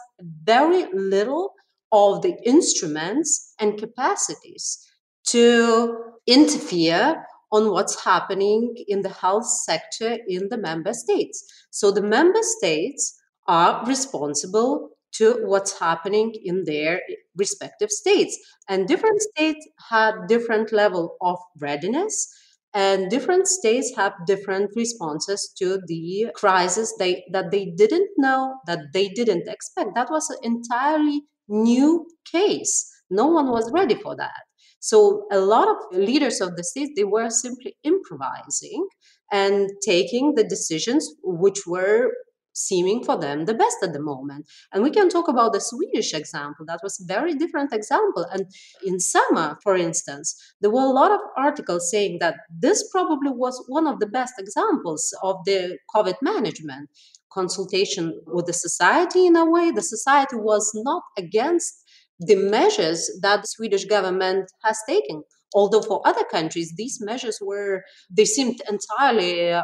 very 0.44 0.86
little 0.94 1.54
of 1.92 2.22
the 2.22 2.36
instruments 2.46 3.54
and 3.60 3.78
capacities 3.78 4.80
to 5.26 5.96
interfere 6.26 7.24
on 7.52 7.72
what's 7.72 8.04
happening 8.04 8.76
in 8.88 9.02
the 9.02 9.10
health 9.10 9.48
sector 9.48 10.18
in 10.28 10.50
the 10.50 10.58
member 10.58 10.94
states. 10.94 11.46
So 11.72 11.92
the 11.92 12.02
member 12.02 12.42
states 12.42 13.18
are 13.48 13.86
responsible 13.86 14.90
to 15.14 15.40
what's 15.46 15.80
happening 15.80 16.34
in 16.44 16.66
their 16.66 17.02
respective 17.36 17.90
states. 17.90 18.38
And 18.68 18.88
different 18.88 19.22
states 19.22 19.66
have 19.90 20.28
different 20.28 20.72
level 20.72 21.16
of 21.22 21.38
readiness 21.60 22.28
and 22.74 23.10
different 23.10 23.48
states 23.48 23.96
have 23.96 24.14
different 24.28 24.72
responses 24.76 25.52
to 25.58 25.80
the 25.88 26.28
crisis 26.36 26.94
they, 27.00 27.24
that 27.32 27.50
they 27.50 27.74
didn't 27.78 28.10
know 28.18 28.56
that 28.68 28.80
they 28.94 29.08
didn't 29.08 29.48
expect. 29.48 29.96
That 29.96 30.12
was 30.12 30.30
an 30.30 30.38
entirely 30.44 31.24
new 31.48 32.06
case. 32.30 32.92
No 33.10 33.28
one 33.28 33.50
was 33.50 33.72
ready 33.72 33.96
for 33.96 34.16
that 34.18 34.42
so 34.88 35.28
a 35.34 35.40
lot 35.40 35.68
of 35.68 35.78
leaders 35.92 36.40
of 36.40 36.56
the 36.56 36.64
state 36.64 36.92
they 36.96 37.04
were 37.04 37.30
simply 37.30 37.76
improvising 37.84 38.88
and 39.30 39.70
taking 39.86 40.36
the 40.36 40.46
decisions 40.46 41.14
which 41.24 41.68
were 41.68 42.14
seeming 42.54 43.04
for 43.04 43.18
them 43.20 43.44
the 43.44 43.54
best 43.54 43.76
at 43.84 43.92
the 43.92 44.02
moment. 44.02 44.46
And 44.72 44.82
we 44.82 44.90
can 44.90 45.10
talk 45.10 45.28
about 45.28 45.52
the 45.52 45.60
Swedish 45.60 46.14
example. 46.14 46.66
That 46.66 46.80
was 46.84 47.02
a 47.02 47.06
very 47.06 47.36
different 47.36 47.74
example. 47.74 48.26
And 48.32 48.46
in 48.86 49.02
summer, 49.02 49.58
for 49.62 49.76
instance, 49.76 50.34
there 50.62 50.72
were 50.72 50.88
a 50.88 51.00
lot 51.02 51.12
of 51.12 51.20
articles 51.36 51.92
saying 51.92 52.20
that 52.22 52.36
this 52.50 52.90
probably 52.90 53.32
was 53.32 53.62
one 53.68 53.88
of 53.88 54.00
the 54.00 54.08
best 54.08 54.36
examples 54.40 55.14
of 55.22 55.36
the 55.46 55.78
COVID 55.94 56.16
management 56.22 56.90
consultation 57.30 58.22
with 58.26 58.46
the 58.46 58.54
society 58.54 59.28
in 59.28 59.36
a 59.36 59.46
way. 59.46 59.70
The 59.70 59.82
society 59.82 60.38
was 60.38 60.72
not 60.74 61.04
against 61.18 61.84
the 62.20 62.36
measures 62.36 63.10
that 63.22 63.42
the 63.42 63.48
Swedish 63.48 63.86
government 63.86 64.52
has 64.64 64.78
taken. 64.88 65.24
Although 65.54 65.82
for 65.82 66.02
other 66.06 66.26
countries, 66.26 66.74
these 66.76 67.00
measures 67.02 67.40
were, 67.42 67.84
they 68.10 68.26
seemed 68.26 68.62
entirely 68.70 69.52
uh, 69.54 69.64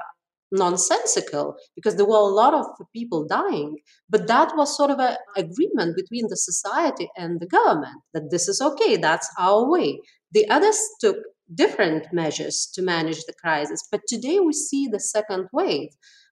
nonsensical 0.51 1.55
because 1.75 1.95
there 1.95 2.05
were 2.05 2.15
a 2.15 2.35
lot 2.41 2.53
of 2.53 2.65
people 2.95 3.25
dying. 3.27 3.77
But 4.09 4.27
that 4.27 4.55
was 4.55 4.77
sort 4.77 4.91
of 4.91 4.99
an 4.99 5.17
agreement 5.35 5.97
between 5.97 6.27
the 6.29 6.37
society 6.37 7.09
and 7.17 7.39
the 7.39 7.47
government 7.47 8.01
that 8.13 8.29
this 8.29 8.47
is 8.47 8.61
okay, 8.61 8.95
that's 8.97 9.29
our 9.37 9.69
way. 9.69 9.99
The 10.31 10.47
others 10.49 10.79
took 11.01 11.17
different 11.53 12.07
measures 12.13 12.69
to 12.75 12.81
manage 12.81 13.23
the 13.25 13.33
crisis. 13.33 13.87
But 13.91 14.01
today 14.07 14.39
we 14.39 14.53
see 14.53 14.87
the 14.87 14.99
second 14.99 15.47
wave. 15.51 15.89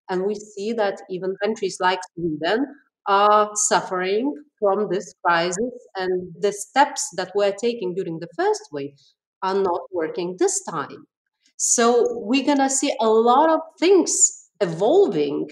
And 0.09 0.25
we 0.25 0.35
see 0.35 0.73
that 0.73 1.01
even 1.09 1.35
countries 1.43 1.77
like 1.79 1.99
Sweden 2.15 2.65
are 3.07 3.51
suffering 3.55 4.35
from 4.61 4.87
this 4.89 5.13
crisis, 5.25 5.73
and 5.97 6.33
the 6.39 6.53
steps 6.53 7.09
that 7.17 7.33
we're 7.35 7.51
taking 7.51 7.93
during 7.95 8.19
the 8.19 8.29
first 8.37 8.61
wave 8.71 8.93
are 9.43 9.55
not 9.55 9.81
working 9.91 10.37
this 10.39 10.63
time. 10.63 11.05
So 11.57 12.05
we're 12.11 12.45
going 12.45 12.59
to 12.59 12.69
see 12.69 12.95
a 13.01 13.09
lot 13.09 13.49
of 13.49 13.59
things 13.79 14.49
evolving. 14.61 15.49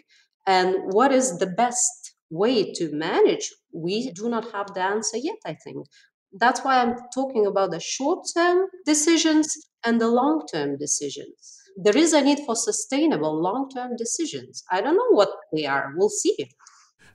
And 0.48 0.76
what 0.94 1.12
is 1.12 1.38
the 1.38 1.48
best 1.48 2.16
way 2.30 2.72
to 2.74 2.92
manage? 2.92 3.50
We 3.74 4.12
do 4.12 4.30
not 4.30 4.52
have 4.52 4.74
the 4.74 4.82
answer 4.82 5.18
yet, 5.18 5.38
I 5.46 5.56
think. 5.64 5.86
That's 6.34 6.62
why 6.62 6.80
I'm 6.80 6.96
talking 7.14 7.46
about 7.48 7.72
the 7.72 7.80
short 7.80 8.28
term 8.36 8.68
decisions 8.86 9.48
and 9.84 10.00
the 10.00 10.08
long 10.08 10.46
term 10.52 10.78
decisions. 10.78 11.58
There 11.78 11.98
is 11.98 12.14
a 12.14 12.22
need 12.22 12.40
for 12.46 12.56
sustainable 12.56 13.42
long 13.42 13.70
term 13.74 13.96
decisions. 13.96 14.64
I 14.72 14.82
don't 14.82 14.96
know 14.96 15.12
what 15.12 15.30
they 15.56 15.66
are. 15.66 15.94
We'll 15.96 16.10
see. 16.10 16.36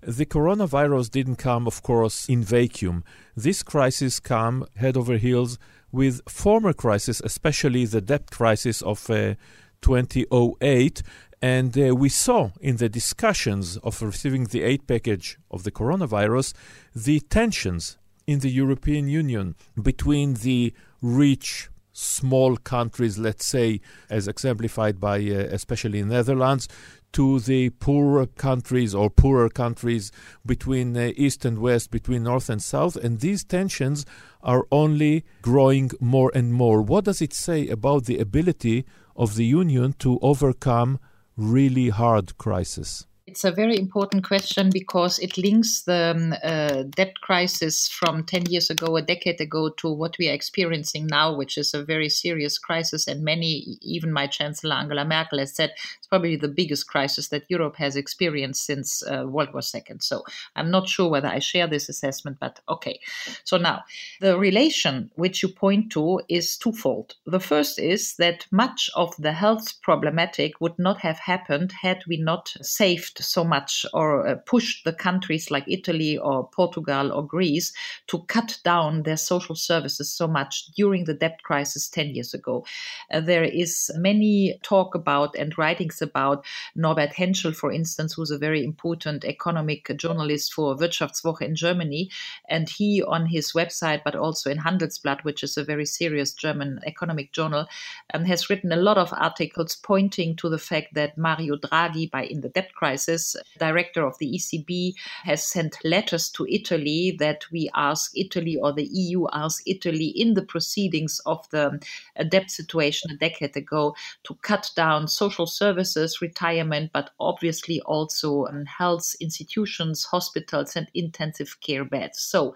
The 0.07 0.27
coronavirus 0.27 1.11
didn't 1.11 1.37
come, 1.37 1.67
of 1.67 1.83
course, 1.83 2.29
in 2.29 2.43
vacuum. 2.43 3.05
This 3.35 3.63
crisis 3.63 4.21
came 4.21 4.67
head 4.77 4.99
over 4.99 5.17
heels 5.17 5.59
with 5.93 6.21
former 6.29 6.75
crises, 6.75 7.23
especially 7.25 7.87
the 7.87 8.03
debt 8.03 8.31
crisis 8.31 8.83
of 8.83 9.09
uh, 9.09 9.35
2008. 9.81 11.03
And 11.41 11.79
uh, 11.79 11.95
we 11.95 12.11
saw 12.11 12.51
in 12.61 12.77
the 12.77 12.91
discussions 12.91 13.79
of 13.79 14.03
receiving 14.03 14.45
the 14.45 14.63
aid 14.63 14.87
package 14.87 15.39
of 15.51 15.63
the 15.63 15.71
coronavirus 15.71 16.53
the 16.95 17.21
tensions 17.21 17.97
in 18.27 18.41
the 18.41 18.51
European 18.51 19.09
Union 19.09 19.55
between 19.83 20.35
the 20.35 20.75
rich 21.01 21.71
small 21.93 22.57
countries, 22.57 23.19
let's 23.19 23.47
say, 23.47 23.81
as 24.11 24.29
exemplified 24.29 25.01
by 25.01 25.17
uh, 25.19 25.49
especially 25.51 26.03
Netherlands, 26.03 26.69
to 27.15 27.39
the 27.39 27.71
poorer 27.71 28.27
countries 28.27 28.95
or 28.95 29.09
poorer 29.09 29.49
countries 29.49 30.11
between 30.45 30.97
uh, 30.97 31.13
east 31.17 31.45
and 31.45 31.61
west, 31.61 31.91
between 31.91 32.25
north 32.25 32.51
and 32.51 32.63
south, 32.63 32.97
and 32.97 33.21
these 33.21 33.45
tensions 33.45 34.05
are 34.43 34.67
only 34.71 35.25
growing 35.41 35.91
more 36.01 36.31
and 36.35 36.53
more. 36.53 36.83
What 36.83 37.05
does 37.05 37.23
it 37.23 37.33
say 37.33 37.69
about 37.69 38.05
the 38.05 38.19
ability 38.19 38.85
of 39.17 39.37
the 39.37 39.45
Union 39.45 39.95
to 40.01 40.19
overcome 40.23 40.99
really 41.37 41.89
hard 41.89 42.37
crises? 42.37 43.07
It's 43.35 43.43
a 43.43 43.51
very 43.51 43.77
important 43.77 44.23
question 44.23 44.71
because 44.73 45.19
it 45.19 45.37
links 45.37 45.83
the 45.83 46.13
um, 46.15 46.35
uh, 46.45 46.85
debt 46.85 47.21
crisis 47.21 47.89
from 47.89 48.23
10 48.23 48.47
years 48.47 48.71
ago, 48.71 48.97
a 48.97 49.03
decade 49.03 49.41
ago, 49.41 49.71
to 49.71 49.91
what 49.91 50.17
we 50.21 50.29
are 50.29 50.33
experiencing 50.33 51.09
now, 51.09 51.35
which 51.35 51.59
is 51.59 51.75
a 51.75 51.83
very 51.83 52.09
serious 52.09 52.59
crisis. 52.59 53.09
And 53.09 53.25
many, 53.25 53.77
even 53.83 54.13
my 54.13 54.29
Chancellor 54.29 54.77
Angela 54.77 55.05
Merkel, 55.05 55.41
has 55.41 55.53
said 55.53 55.73
it's 55.99 56.07
probably 56.07 56.37
the 56.37 56.47
biggest 56.47 56.87
crisis 56.87 57.27
that 57.31 57.43
Europe 57.49 57.75
has 57.75 57.97
experienced 57.97 58.65
since 58.65 59.03
uh, 59.03 59.25
World 59.27 59.53
War 59.53 59.63
II. 59.75 59.97
So 59.99 60.23
I'm 60.55 60.71
not 60.71 60.89
sure 60.89 61.11
whether 61.11 61.27
I 61.27 61.41
share 61.41 61.67
this 61.67 61.89
assessment, 61.89 62.37
but 62.41 62.61
okay. 62.69 63.01
So 63.43 63.57
now, 63.57 63.83
the 64.21 64.39
relation 64.39 65.11
which 65.17 65.43
you 65.43 65.49
point 65.49 65.91
to 65.91 66.21
is 66.29 66.57
twofold. 66.57 67.17
The 67.27 67.41
first 67.41 67.81
is 67.81 68.15
that 68.19 68.47
much 68.53 68.91
of 68.95 69.13
the 69.17 69.33
health 69.33 69.83
problematic 69.83 70.61
would 70.61 70.79
not 70.79 70.99
have 70.99 71.19
happened 71.19 71.73
had 71.83 72.05
we 72.07 72.17
not 72.17 72.55
saved 72.63 73.24
so 73.25 73.45
much 73.45 73.87
or 73.93 74.27
uh, 74.27 74.35
pushed 74.47 74.85
the 74.85 74.93
countries 74.93 75.51
like 75.51 75.65
Italy 75.67 76.19
or 76.19 76.49
Portugal 76.49 77.13
or 77.13 77.27
Greece 77.27 77.73
to 78.09 78.25
cut 78.25 78.59
down 78.65 79.03
their 79.03 79.17
social 79.17 79.55
services 79.55 80.11
so 80.13 80.27
much 80.27 80.67
during 80.77 81.05
the 81.05 81.15
debt 81.15 81.43
crisis 81.43 81.89
10 81.89 82.15
years 82.15 82.35
ago. 82.35 82.65
Uh, 83.11 83.21
there 83.21 83.45
is 83.45 83.91
many 83.97 84.59
talk 84.63 84.95
about 84.95 85.35
and 85.37 85.57
writings 85.59 86.03
about 86.03 86.45
Norbert 86.75 87.13
Henschel, 87.15 87.53
for 87.53 87.73
instance, 87.73 88.15
who's 88.15 88.31
a 88.31 88.39
very 88.39 88.65
important 88.65 89.25
economic 89.25 89.91
journalist 89.97 90.53
for 90.53 90.77
Wirtschaftswoche 90.77 91.43
in 91.43 91.55
Germany. 91.55 92.11
And 92.49 92.69
he, 92.69 93.03
on 93.03 93.27
his 93.27 93.53
website, 93.53 94.03
but 94.05 94.15
also 94.15 94.51
in 94.51 94.59
Handelsblatt, 94.59 95.25
which 95.25 95.43
is 95.43 95.57
a 95.57 95.65
very 95.65 95.87
serious 95.87 96.33
German 96.33 96.81
economic 96.87 97.33
journal, 97.33 97.67
um, 98.13 98.25
has 98.25 98.51
written 98.51 98.73
a 98.73 98.77
lot 98.77 98.99
of 98.99 99.13
articles 99.13 99.77
pointing 99.77 100.37
to 100.37 100.49
the 100.49 100.59
fact 100.59 100.95
that 100.95 101.17
Mario 101.17 101.57
Draghi, 101.57 102.11
by 102.11 102.25
in 102.25 102.41
the 102.41 102.49
debt 102.49 102.75
crisis, 102.75 103.14
crisis, 103.15 103.37
director 103.59 104.05
of 104.05 104.19
the 104.19 104.33
ECB 104.35 104.95
has 105.25 105.45
sent 105.45 105.77
letters 105.85 106.31
to 106.31 106.47
Italy 106.49 107.17
that 107.19 107.45
we 107.51 107.71
ask 107.75 108.11
Italy 108.17 108.57
or 108.57 108.73
the 108.73 108.89
EU 108.93 109.27
ask 109.33 109.63
Italy 109.67 110.07
in 110.07 110.35
the 110.35 110.43
proceedings 110.43 111.21
of 111.27 111.49
the 111.51 111.81
uh, 112.19 112.25
debt 112.25 112.51
situation 112.51 113.11
a 113.11 113.17
decade 113.17 113.57
ago 113.57 113.95
to 114.25 114.35
cut 114.43 114.71
down 114.77 115.09
social 115.09 115.47
services, 115.47 116.21
retirement, 116.21 116.91
but 116.93 117.11
obviously 117.21 117.81
also 117.83 118.47
um, 118.47 118.65
health 118.65 119.15
institutions, 119.21 120.05
hospitals, 120.05 120.77
and 120.77 120.89
intensive 120.95 121.57
care 121.61 121.85
beds. 121.85 122.21
So 122.21 122.55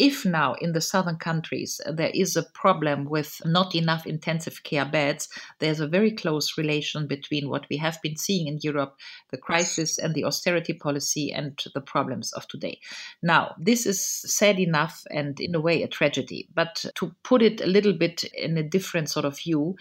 if 0.00 0.24
now 0.24 0.54
in 0.54 0.72
the 0.72 0.80
southern 0.80 1.16
countries 1.16 1.78
there 1.86 2.10
is 2.14 2.34
a 2.34 2.42
problem 2.42 3.04
with 3.04 3.42
not 3.44 3.74
enough 3.74 4.06
intensive 4.06 4.62
care 4.64 4.86
beds, 4.86 5.28
there's 5.58 5.78
a 5.78 5.86
very 5.86 6.10
close 6.10 6.56
relation 6.56 7.06
between 7.06 7.50
what 7.50 7.66
we 7.68 7.76
have 7.76 8.00
been 8.02 8.16
seeing 8.16 8.46
in 8.46 8.58
Europe, 8.62 8.96
the 9.30 9.36
crisis 9.36 9.98
and 9.98 10.14
the 10.14 10.24
austerity 10.24 10.72
policy, 10.72 11.30
and 11.30 11.62
the 11.74 11.82
problems 11.82 12.32
of 12.32 12.48
today. 12.48 12.80
Now, 13.22 13.54
this 13.58 13.84
is 13.84 14.02
sad 14.02 14.58
enough 14.58 15.04
and 15.10 15.38
in 15.38 15.54
a 15.54 15.60
way 15.60 15.82
a 15.82 15.88
tragedy, 15.88 16.48
but 16.54 16.86
to 16.94 17.14
put 17.22 17.42
it 17.42 17.60
a 17.60 17.66
little 17.66 17.92
bit 17.92 18.24
in 18.32 18.56
a 18.56 18.62
different 18.62 19.10
sort 19.10 19.26
of 19.26 19.38
view, 19.38 19.76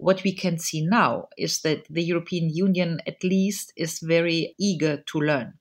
what 0.00 0.24
we 0.24 0.32
can 0.32 0.58
see 0.58 0.84
now 0.84 1.28
is 1.36 1.60
that 1.60 1.84
the 1.90 2.02
European 2.02 2.48
Union, 2.48 3.00
at 3.06 3.22
least, 3.22 3.72
is 3.76 4.00
very 4.00 4.54
eager 4.58 5.02
to 5.06 5.18
learn. 5.20 5.54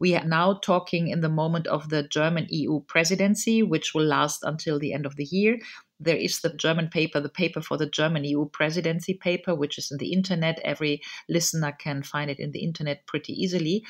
We 0.00 0.16
are 0.16 0.24
now 0.24 0.58
talking 0.62 1.08
in 1.08 1.20
the 1.20 1.28
moment 1.28 1.66
of 1.68 1.88
the 1.88 2.02
German 2.02 2.46
EU 2.50 2.80
presidency, 2.88 3.62
which 3.62 3.94
will 3.94 4.04
last 4.04 4.42
until 4.42 4.78
the 4.78 4.92
end 4.92 5.06
of 5.06 5.16
the 5.16 5.24
year. 5.24 5.58
There 6.04 6.16
is 6.16 6.40
the 6.40 6.52
German 6.54 6.88
paper, 6.88 7.20
the 7.20 7.28
paper 7.28 7.60
for 7.60 7.76
the 7.76 7.88
German 7.88 8.24
EU 8.24 8.46
presidency 8.48 9.14
paper, 9.14 9.54
which 9.54 9.78
is 9.78 9.90
in 9.90 9.98
the 9.98 10.12
internet. 10.12 10.58
Every 10.64 11.02
listener 11.28 11.72
can 11.72 12.02
find 12.02 12.30
it 12.30 12.38
in 12.38 12.52
the 12.52 12.60
internet 12.60 13.06
pretty 13.06 13.32
easily. 13.32 13.84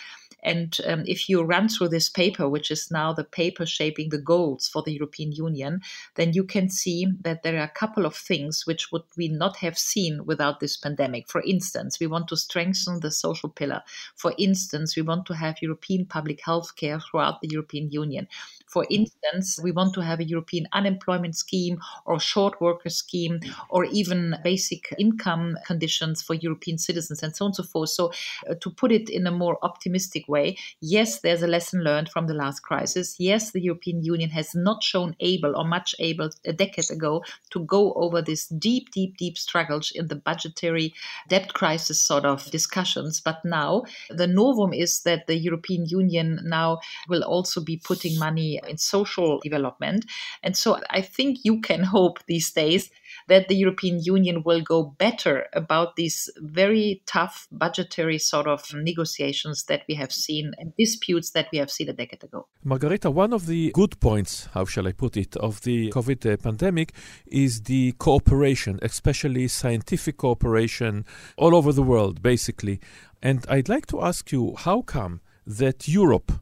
And 0.45 0.79
um, 0.87 1.05
if 1.07 1.29
you 1.29 1.43
run 1.43 1.69
through 1.69 1.89
this 1.89 2.11
paper, 2.11 2.49
which 2.49 2.71
is 2.71 2.91
now 2.91 3.15
the 3.15 3.25
paper 3.25 3.65
shaping 3.65 4.11
the 4.11 4.21
goals 4.21 4.69
for 4.69 4.83
the 4.83 4.93
European 4.93 5.33
Union, 5.33 5.81
then 6.17 6.35
you 6.35 6.45
can 6.45 6.69
see 6.69 7.07
that 7.23 7.43
there 7.43 7.59
are 7.59 7.65
a 7.65 7.79
couple 7.79 8.05
of 8.05 8.15
things 8.15 8.65
which 8.67 8.93
would 8.93 9.05
we 9.17 9.29
not 9.29 9.57
have 9.57 9.79
seen 9.79 10.27
without 10.27 10.61
this 10.61 10.77
pandemic. 10.77 11.31
For 11.31 11.43
instance, 11.43 11.99
we 11.99 12.07
want 12.07 12.29
to 12.29 12.37
strengthen 12.37 13.01
the 13.01 13.11
social 13.11 13.49
pillar. 13.49 13.81
For 14.17 14.35
instance, 14.39 14.97
we 14.97 15.03
want 15.03 15.25
to 15.27 15.35
have 15.35 15.63
European 15.63 16.05
public 16.05 16.45
health 16.45 16.77
care 16.77 17.01
throughout 17.01 17.41
the 17.41 17.49
European 17.49 17.91
Union. 17.91 18.29
For 18.75 18.85
instance, 18.91 19.61
we 19.63 19.71
want 19.71 19.95
to 19.95 20.01
have 20.01 20.19
a 20.19 20.25
European 20.25 20.67
unemployment 20.73 21.37
scheme 21.37 21.79
or 22.07 22.19
short 22.19 22.61
worker 22.61 22.91
scheme 22.91 23.39
or 23.71 23.85
even 23.85 24.35
basic 24.43 24.93
income 24.99 25.57
conditions 25.65 26.23
for 26.23 26.35
European 26.35 26.79
citizens 26.79 27.23
and 27.23 27.37
so 27.37 27.45
on 27.45 27.51
and 27.51 27.55
so 27.55 27.63
forth. 27.63 27.91
So, 27.91 28.11
uh, 28.51 28.55
to 28.61 28.71
put 28.71 28.91
it 28.91 29.09
in 29.09 29.29
a 29.29 29.31
more 29.31 29.59
optimistic 29.63 30.27
way, 30.27 30.59
yes, 30.81 31.21
there's 31.21 31.45
a 31.45 31.47
lesson 31.47 31.85
learned 31.85 32.09
from 32.09 32.27
the 32.27 32.35
last 32.35 32.65
crisis. 32.65 33.15
Yes, 33.21 33.53
the 33.53 33.63
European 33.63 34.03
Union 34.03 34.31
has 34.31 34.57
not 34.57 34.83
shown 34.83 35.15
able 35.21 35.57
or 35.57 35.65
much 35.65 35.95
able 36.01 36.31
a 36.45 36.53
decade 36.53 36.91
ago 36.91 37.23
to 37.51 37.61
go 37.61 37.93
over 37.93 38.21
this 38.23 38.49
deep, 38.49 38.91
deep, 38.91 39.17
deep 39.19 39.39
struggles 39.39 39.93
in 39.95 40.09
the 40.09 40.17
budgetary 40.17 40.95
debt 41.29 41.55
crisis 41.55 42.05
sort 42.05 42.25
of 42.25 42.51
discussions. 42.51 43.21
But 43.21 43.45
now 43.45 43.85
the 44.11 44.27
novum 44.27 44.73
is 44.73 45.03
that 45.03 45.29
the 45.29 45.39
European 45.39 45.87
Union 45.87 46.41
now 46.43 46.81
will 47.09 47.23
also 47.23 47.61
be 47.61 47.77
putting 47.77 48.19
money 48.19 48.61
in 48.69 48.79
social 48.79 49.41
development. 49.43 50.07
And 50.43 50.57
so 50.57 50.81
I 50.91 51.01
think 51.01 51.39
you 51.45 51.61
can 51.61 51.83
hope 51.83 52.19
these 52.27 52.51
days 52.53 52.91
that 53.29 53.49
the 53.49 53.57
European 53.57 54.01
Union 54.03 54.43
will 54.45 54.61
go 54.61 54.95
better 54.99 55.47
about 55.53 55.97
these 55.97 56.31
very 56.39 57.03
tough 57.07 57.47
budgetary 57.51 58.19
sort 58.19 58.47
of 58.47 58.63
negotiations 58.75 59.65
that 59.65 59.83
we 59.89 59.95
have 59.95 60.13
seen 60.13 60.53
and 60.59 60.75
disputes 60.77 61.31
that 61.31 61.49
we 61.53 61.59
have 61.59 61.71
seen 61.71 61.89
a 61.89 61.93
decade 61.93 62.25
ago. 62.25 62.47
Margarita, 62.65 63.11
one 63.11 63.33
of 63.33 63.47
the 63.47 63.71
good 63.73 63.99
points, 64.01 64.49
how 64.53 64.65
shall 64.65 64.87
I 64.87 64.93
put 64.93 65.17
it, 65.17 65.37
of 65.37 65.63
the 65.63 65.91
COVID 65.91 66.33
uh, 66.33 66.37
pandemic 66.37 66.93
is 67.27 67.63
the 67.63 67.93
cooperation, 67.93 68.79
especially 68.83 69.49
scientific 69.49 70.17
cooperation 70.19 71.05
all 71.37 71.55
over 71.55 71.73
the 71.73 71.83
world, 71.83 72.23
basically. 72.23 72.81
And 73.23 73.45
I'd 73.49 73.69
like 73.69 73.87
to 73.87 74.03
ask 74.03 74.33
you 74.33 74.55
how 74.57 74.83
come 74.83 75.21
that 75.47 75.89
Europe 75.89 76.33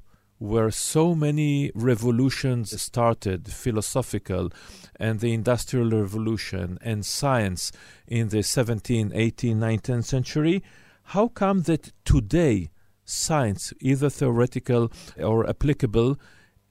where 0.42 0.72
so 0.72 1.14
many 1.14 1.70
revolutions 1.72 2.80
started, 2.82 3.46
philosophical, 3.46 4.50
and 4.96 5.20
the 5.20 5.32
Industrial 5.32 5.88
Revolution 5.88 6.78
and 6.82 7.06
science 7.06 7.70
in 8.08 8.28
the 8.30 8.38
17th, 8.38 9.14
18th, 9.14 9.56
19th 9.56 10.04
century, 10.04 10.60
how 11.04 11.28
come 11.28 11.62
that 11.62 11.92
today 12.04 12.70
science, 13.04 13.72
either 13.80 14.10
theoretical 14.10 14.90
or 15.16 15.48
applicable, 15.48 16.18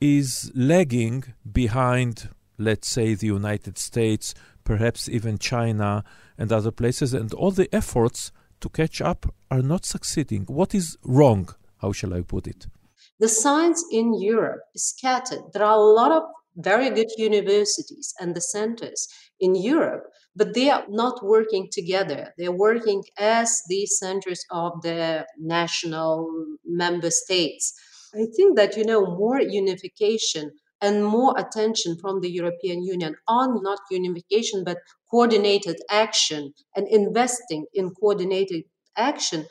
is 0.01 0.51
lagging 0.53 1.23
behind, 1.49 2.27
let's 2.57 2.89
say, 2.89 3.13
the 3.13 3.27
United 3.27 3.77
States, 3.77 4.33
perhaps 4.65 5.07
even 5.07 5.37
China 5.37 6.03
and 6.37 6.51
other 6.51 6.71
places, 6.71 7.13
and 7.13 7.33
all 7.33 7.51
the 7.51 7.73
efforts 7.73 8.33
to 8.59 8.67
catch 8.67 8.99
up 8.99 9.33
are 9.49 9.61
not 9.61 9.85
succeeding? 9.85 10.43
What 10.47 10.75
is 10.75 10.97
wrong? 11.03 11.55
How 11.77 11.93
shall 11.93 12.13
I 12.13 12.19
put 12.21 12.47
it? 12.47 12.67
The 13.21 13.29
science 13.29 13.85
in 13.91 14.19
Europe 14.19 14.61
is 14.73 14.85
scattered. 14.89 15.43
There 15.53 15.63
are 15.63 15.77
a 15.77 15.93
lot 15.99 16.11
of 16.11 16.23
very 16.55 16.89
good 16.89 17.11
universities 17.19 18.15
and 18.19 18.33
the 18.33 18.41
centers 18.41 19.07
in 19.39 19.53
Europe, 19.53 20.05
but 20.35 20.55
they 20.55 20.71
are 20.71 20.85
not 20.89 21.23
working 21.23 21.67
together. 21.71 22.33
They're 22.39 22.51
working 22.51 23.03
as 23.19 23.61
the 23.69 23.85
centers 23.85 24.43
of 24.49 24.81
the 24.81 25.27
national 25.37 26.33
member 26.65 27.11
states. 27.11 27.75
I 28.15 28.25
think 28.35 28.57
that, 28.57 28.75
you 28.75 28.85
know, 28.85 29.05
more 29.05 29.39
unification 29.39 30.49
and 30.81 31.05
more 31.05 31.35
attention 31.37 31.97
from 32.01 32.21
the 32.21 32.31
European 32.31 32.83
Union 32.83 33.13
on 33.27 33.61
not 33.61 33.81
unification, 33.91 34.63
but 34.63 34.79
coordinated 35.11 35.77
action 35.91 36.53
and 36.75 36.87
investing 36.87 37.67
in 37.75 37.91
coordinated 37.91 38.63
action 38.97 39.45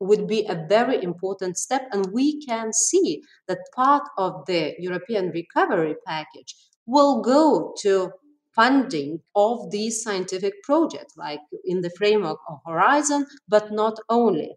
would 0.00 0.26
be 0.26 0.46
a 0.46 0.66
very 0.68 1.02
important 1.02 1.56
step. 1.58 1.88
And 1.92 2.06
we 2.12 2.44
can 2.44 2.72
see 2.72 3.22
that 3.48 3.58
part 3.74 4.02
of 4.18 4.44
the 4.46 4.74
European 4.78 5.30
recovery 5.30 5.96
package 6.06 6.54
will 6.86 7.22
go 7.22 7.74
to 7.80 8.12
funding 8.54 9.20
of 9.34 9.70
these 9.70 10.02
scientific 10.02 10.54
projects, 10.62 11.16
like 11.16 11.40
in 11.64 11.80
the 11.80 11.90
framework 11.96 12.38
of 12.48 12.58
Horizon, 12.66 13.26
but 13.48 13.72
not 13.72 13.98
only. 14.08 14.56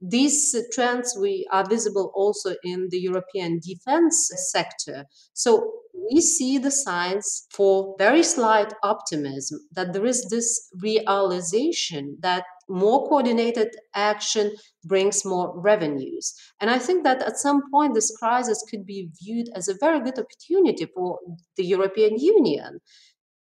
These 0.00 0.54
trends 0.72 1.16
we 1.18 1.46
are 1.50 1.66
visible 1.66 2.12
also 2.14 2.54
in 2.62 2.88
the 2.90 2.98
European 2.98 3.60
defense 3.60 4.30
sector. 4.50 5.06
So 5.32 5.72
we 6.12 6.20
see 6.20 6.58
the 6.58 6.70
signs 6.70 7.46
for 7.50 7.94
very 7.98 8.22
slight 8.22 8.72
optimism 8.82 9.60
that 9.72 9.92
there 9.92 10.04
is 10.04 10.26
this 10.30 10.68
realization 10.80 12.18
that 12.20 12.44
more 12.68 13.08
coordinated 13.08 13.68
action 13.94 14.52
brings 14.84 15.24
more 15.24 15.58
revenues. 15.58 16.34
And 16.60 16.70
I 16.70 16.78
think 16.78 17.04
that 17.04 17.22
at 17.22 17.38
some 17.38 17.62
point, 17.70 17.94
this 17.94 18.14
crisis 18.16 18.64
could 18.68 18.84
be 18.84 19.08
viewed 19.22 19.48
as 19.54 19.68
a 19.68 19.76
very 19.80 20.00
good 20.00 20.18
opportunity 20.18 20.86
for 20.94 21.18
the 21.56 21.64
European 21.64 22.18
Union 22.18 22.80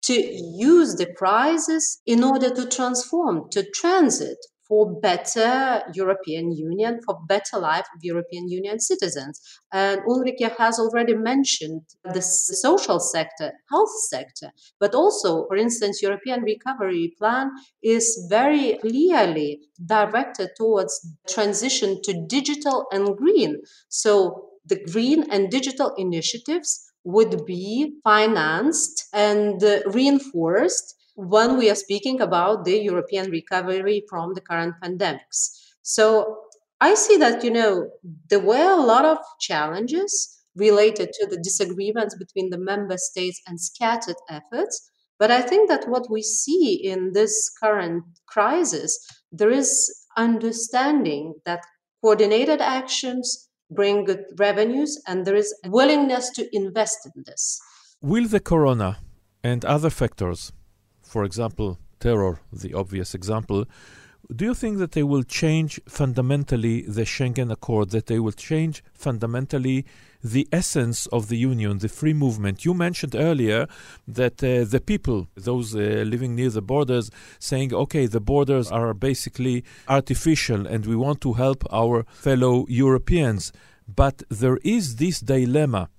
to 0.03 0.13
use 0.13 0.95
the 0.95 1.13
crisis 1.13 2.01
in 2.05 2.23
order 2.23 2.53
to 2.53 2.67
transform, 2.67 3.49
to 3.51 3.63
transit 3.71 4.37
for 4.67 4.99
better 4.99 5.81
European 5.93 6.51
Union, 6.51 6.99
for 7.05 7.19
better 7.27 7.59
life 7.59 7.85
of 7.95 8.03
European 8.03 8.47
Union 8.49 8.79
citizens. 8.79 9.41
And 9.71 10.01
Ulrike 10.01 10.55
has 10.57 10.79
already 10.79 11.15
mentioned 11.15 11.81
the 12.03 12.21
social 12.21 12.99
sector, 12.99 13.51
health 13.69 13.93
sector, 14.09 14.51
but 14.79 14.95
also, 14.95 15.45
for 15.47 15.57
instance, 15.57 16.01
European 16.01 16.43
Recovery 16.43 17.13
Plan 17.17 17.51
is 17.81 18.27
very 18.29 18.77
clearly 18.79 19.59
directed 19.85 20.49
towards 20.57 20.93
transition 21.27 22.01
to 22.03 22.25
digital 22.27 22.85
and 22.91 23.17
green. 23.17 23.61
So 23.89 24.49
the 24.65 24.81
green 24.91 25.29
and 25.29 25.49
digital 25.49 25.93
initiatives 25.97 26.89
would 27.03 27.45
be 27.45 27.95
financed 28.03 29.07
and 29.13 29.61
uh, 29.63 29.81
reinforced 29.87 30.95
when 31.15 31.57
we 31.57 31.69
are 31.69 31.75
speaking 31.75 32.21
about 32.21 32.65
the 32.65 32.77
European 32.79 33.29
recovery 33.29 34.03
from 34.09 34.33
the 34.33 34.41
current 34.41 34.75
pandemics. 34.83 35.49
So 35.81 36.37
I 36.81 36.95
see 36.95 37.17
that, 37.17 37.43
you 37.43 37.51
know, 37.51 37.89
there 38.29 38.39
were 38.39 38.71
a 38.71 38.81
lot 38.81 39.05
of 39.05 39.17
challenges 39.39 40.39
related 40.55 41.11
to 41.13 41.27
the 41.27 41.37
disagreements 41.37 42.15
between 42.15 42.49
the 42.49 42.57
member 42.57 42.97
states 42.97 43.41
and 43.47 43.59
scattered 43.59 44.15
efforts. 44.29 44.89
But 45.19 45.31
I 45.31 45.41
think 45.41 45.69
that 45.69 45.87
what 45.87 46.09
we 46.09 46.21
see 46.21 46.73
in 46.73 47.13
this 47.13 47.51
current 47.61 48.03
crisis, 48.27 48.99
there 49.31 49.51
is 49.51 49.69
understanding 50.17 51.35
that 51.45 51.61
coordinated 52.01 52.61
actions 52.61 53.49
bring 53.71 54.05
good 54.05 54.25
revenues 54.37 55.01
and 55.07 55.25
there 55.25 55.35
is 55.35 55.55
willingness 55.65 56.29
to 56.31 56.47
invest 56.55 56.99
in 57.15 57.23
this. 57.25 57.59
Will 58.01 58.27
the 58.27 58.39
corona 58.39 58.99
and 59.43 59.63
other 59.63 59.89
factors 59.89 60.51
for 61.13 61.23
example, 61.25 61.77
terror, 61.99 62.39
the 62.51 62.73
obvious 62.73 63.13
example, 63.13 63.65
do 64.35 64.45
you 64.45 64.55
think 64.55 64.79
that 64.79 64.93
they 64.93 65.03
will 65.03 65.21
change 65.21 65.79
fundamentally 65.87 66.81
the 66.97 67.03
Schengen 67.03 67.51
Accord, 67.51 67.91
that 67.91 68.07
they 68.07 68.17
will 68.17 68.37
change 68.49 68.83
fundamentally 68.95 69.85
the 70.23 70.47
essence 70.51 71.05
of 71.17 71.27
the 71.27 71.37
Union, 71.37 71.77
the 71.77 71.87
free 71.87 72.15
movement? 72.15 72.65
You 72.65 72.73
mentioned 72.73 73.13
earlier 73.13 73.67
that 74.07 74.43
uh, 74.43 74.63
the 74.73 74.81
people, 74.83 75.27
those 75.35 75.75
uh, 75.75 76.03
living 76.13 76.33
near 76.33 76.49
the 76.49 76.63
borders, 76.63 77.11
saying, 77.37 77.75
okay, 77.75 78.07
the 78.07 78.25
borders 78.33 78.71
are 78.71 78.95
basically 78.95 79.63
artificial 79.87 80.65
and 80.65 80.87
we 80.87 80.95
want 80.95 81.21
to 81.21 81.33
help 81.33 81.63
our 81.71 82.05
fellow 82.09 82.65
Europeans. 82.69 83.53
But 83.87 84.23
there 84.29 84.57
is 84.63 84.95
this 84.95 85.19
dilemma, 85.19 85.89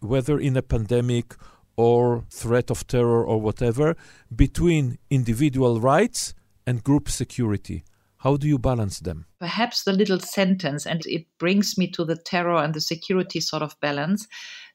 whether 0.00 0.38
in 0.38 0.56
a 0.56 0.62
pandemic 0.62 1.34
or 1.78 2.24
threat 2.28 2.72
of 2.72 2.84
terror 2.88 3.24
or 3.24 3.40
whatever 3.40 3.96
between 4.34 4.98
individual 5.10 5.80
rights 5.80 6.34
and 6.66 6.82
group 6.82 7.08
security. 7.08 7.84
How 8.18 8.36
do 8.36 8.48
you 8.48 8.58
balance 8.58 8.98
them? 8.98 9.26
Perhaps 9.38 9.84
the 9.84 9.92
little 9.92 10.18
sentence, 10.18 10.86
and 10.86 11.06
it 11.06 11.26
brings 11.38 11.78
me 11.78 11.88
to 11.92 12.04
the 12.04 12.16
terror 12.16 12.56
and 12.56 12.74
the 12.74 12.80
security 12.80 13.38
sort 13.38 13.62
of 13.62 13.78
balance 13.80 14.26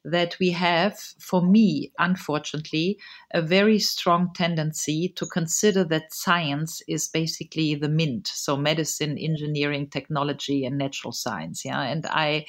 that 0.06 0.38
we 0.39 0.52
have, 0.52 0.98
for 1.20 1.42
me, 1.46 1.92
unfortunately, 2.00 2.98
a 3.34 3.42
very 3.42 3.80
strong 3.80 4.32
tendency 4.34 5.10
to 5.18 5.26
consider 5.26 5.84
that 5.84 6.13
science 6.13 6.82
is 6.88 7.10
basically 7.10 7.76
the 7.76 7.89
MINT. 7.89 8.28
So, 8.28 8.56
medicine, 8.56 9.18
engineering, 9.18 9.89
technology, 9.89 10.66
and 10.66 10.78
natural 10.78 11.12
science. 11.12 11.66
Yeah. 11.66 11.82
And 11.82 12.06
I 12.06 12.46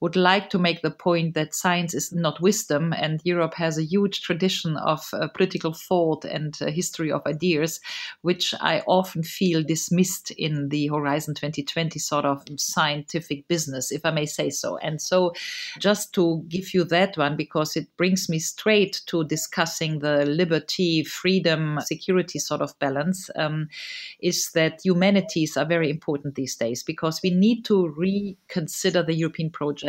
would 0.00 0.16
like 0.16 0.48
to 0.50 0.58
make 0.58 0.82
the 0.82 0.90
point 0.90 1.34
that 1.34 1.54
science 1.54 1.92
is 1.92 2.12
not 2.12 2.40
wisdom, 2.40 2.92
and 2.92 3.20
Europe 3.24 3.54
has 3.54 3.78
a 3.78 3.84
huge 3.84 4.22
tradition 4.22 4.76
of 4.76 5.08
uh, 5.12 5.28
political 5.28 5.72
thought 5.72 6.24
and 6.24 6.56
uh, 6.60 6.70
history 6.70 7.10
of 7.10 7.26
ideas, 7.26 7.80
which 8.22 8.54
I 8.60 8.82
often 8.86 9.22
feel 9.22 9.62
dismissed 9.62 10.30
in 10.32 10.68
the 10.68 10.86
Horizon 10.88 11.34
2020 11.34 11.98
sort 11.98 12.24
of 12.24 12.44
scientific 12.56 13.48
business, 13.48 13.90
if 13.90 14.02
I 14.04 14.12
may 14.12 14.26
say 14.26 14.50
so. 14.50 14.76
And 14.78 15.02
so, 15.02 15.32
just 15.80 16.12
to 16.14 16.44
give 16.48 16.72
you 16.74 16.84
that 16.84 17.16
one, 17.16 17.36
because 17.36 17.76
it 17.76 17.88
brings 17.96 18.28
me 18.28 18.38
straight 18.38 19.00
to 19.06 19.24
discussing 19.24 19.98
the 19.98 20.24
liberty, 20.26 21.02
freedom, 21.02 21.80
security 21.80 22.38
sort 22.38 22.60
of 22.60 22.78
balance, 22.78 23.30
um, 23.34 23.68
is 24.20 24.50
that 24.52 24.80
humanities 24.84 25.56
are 25.56 25.66
very 25.66 25.90
important 25.90 26.36
these 26.36 26.54
days 26.54 26.82
because 26.84 27.20
we 27.22 27.30
need 27.30 27.64
to 27.64 27.88
reconsider 27.88 29.02
the 29.02 29.14
European 29.14 29.50
project. 29.50 29.87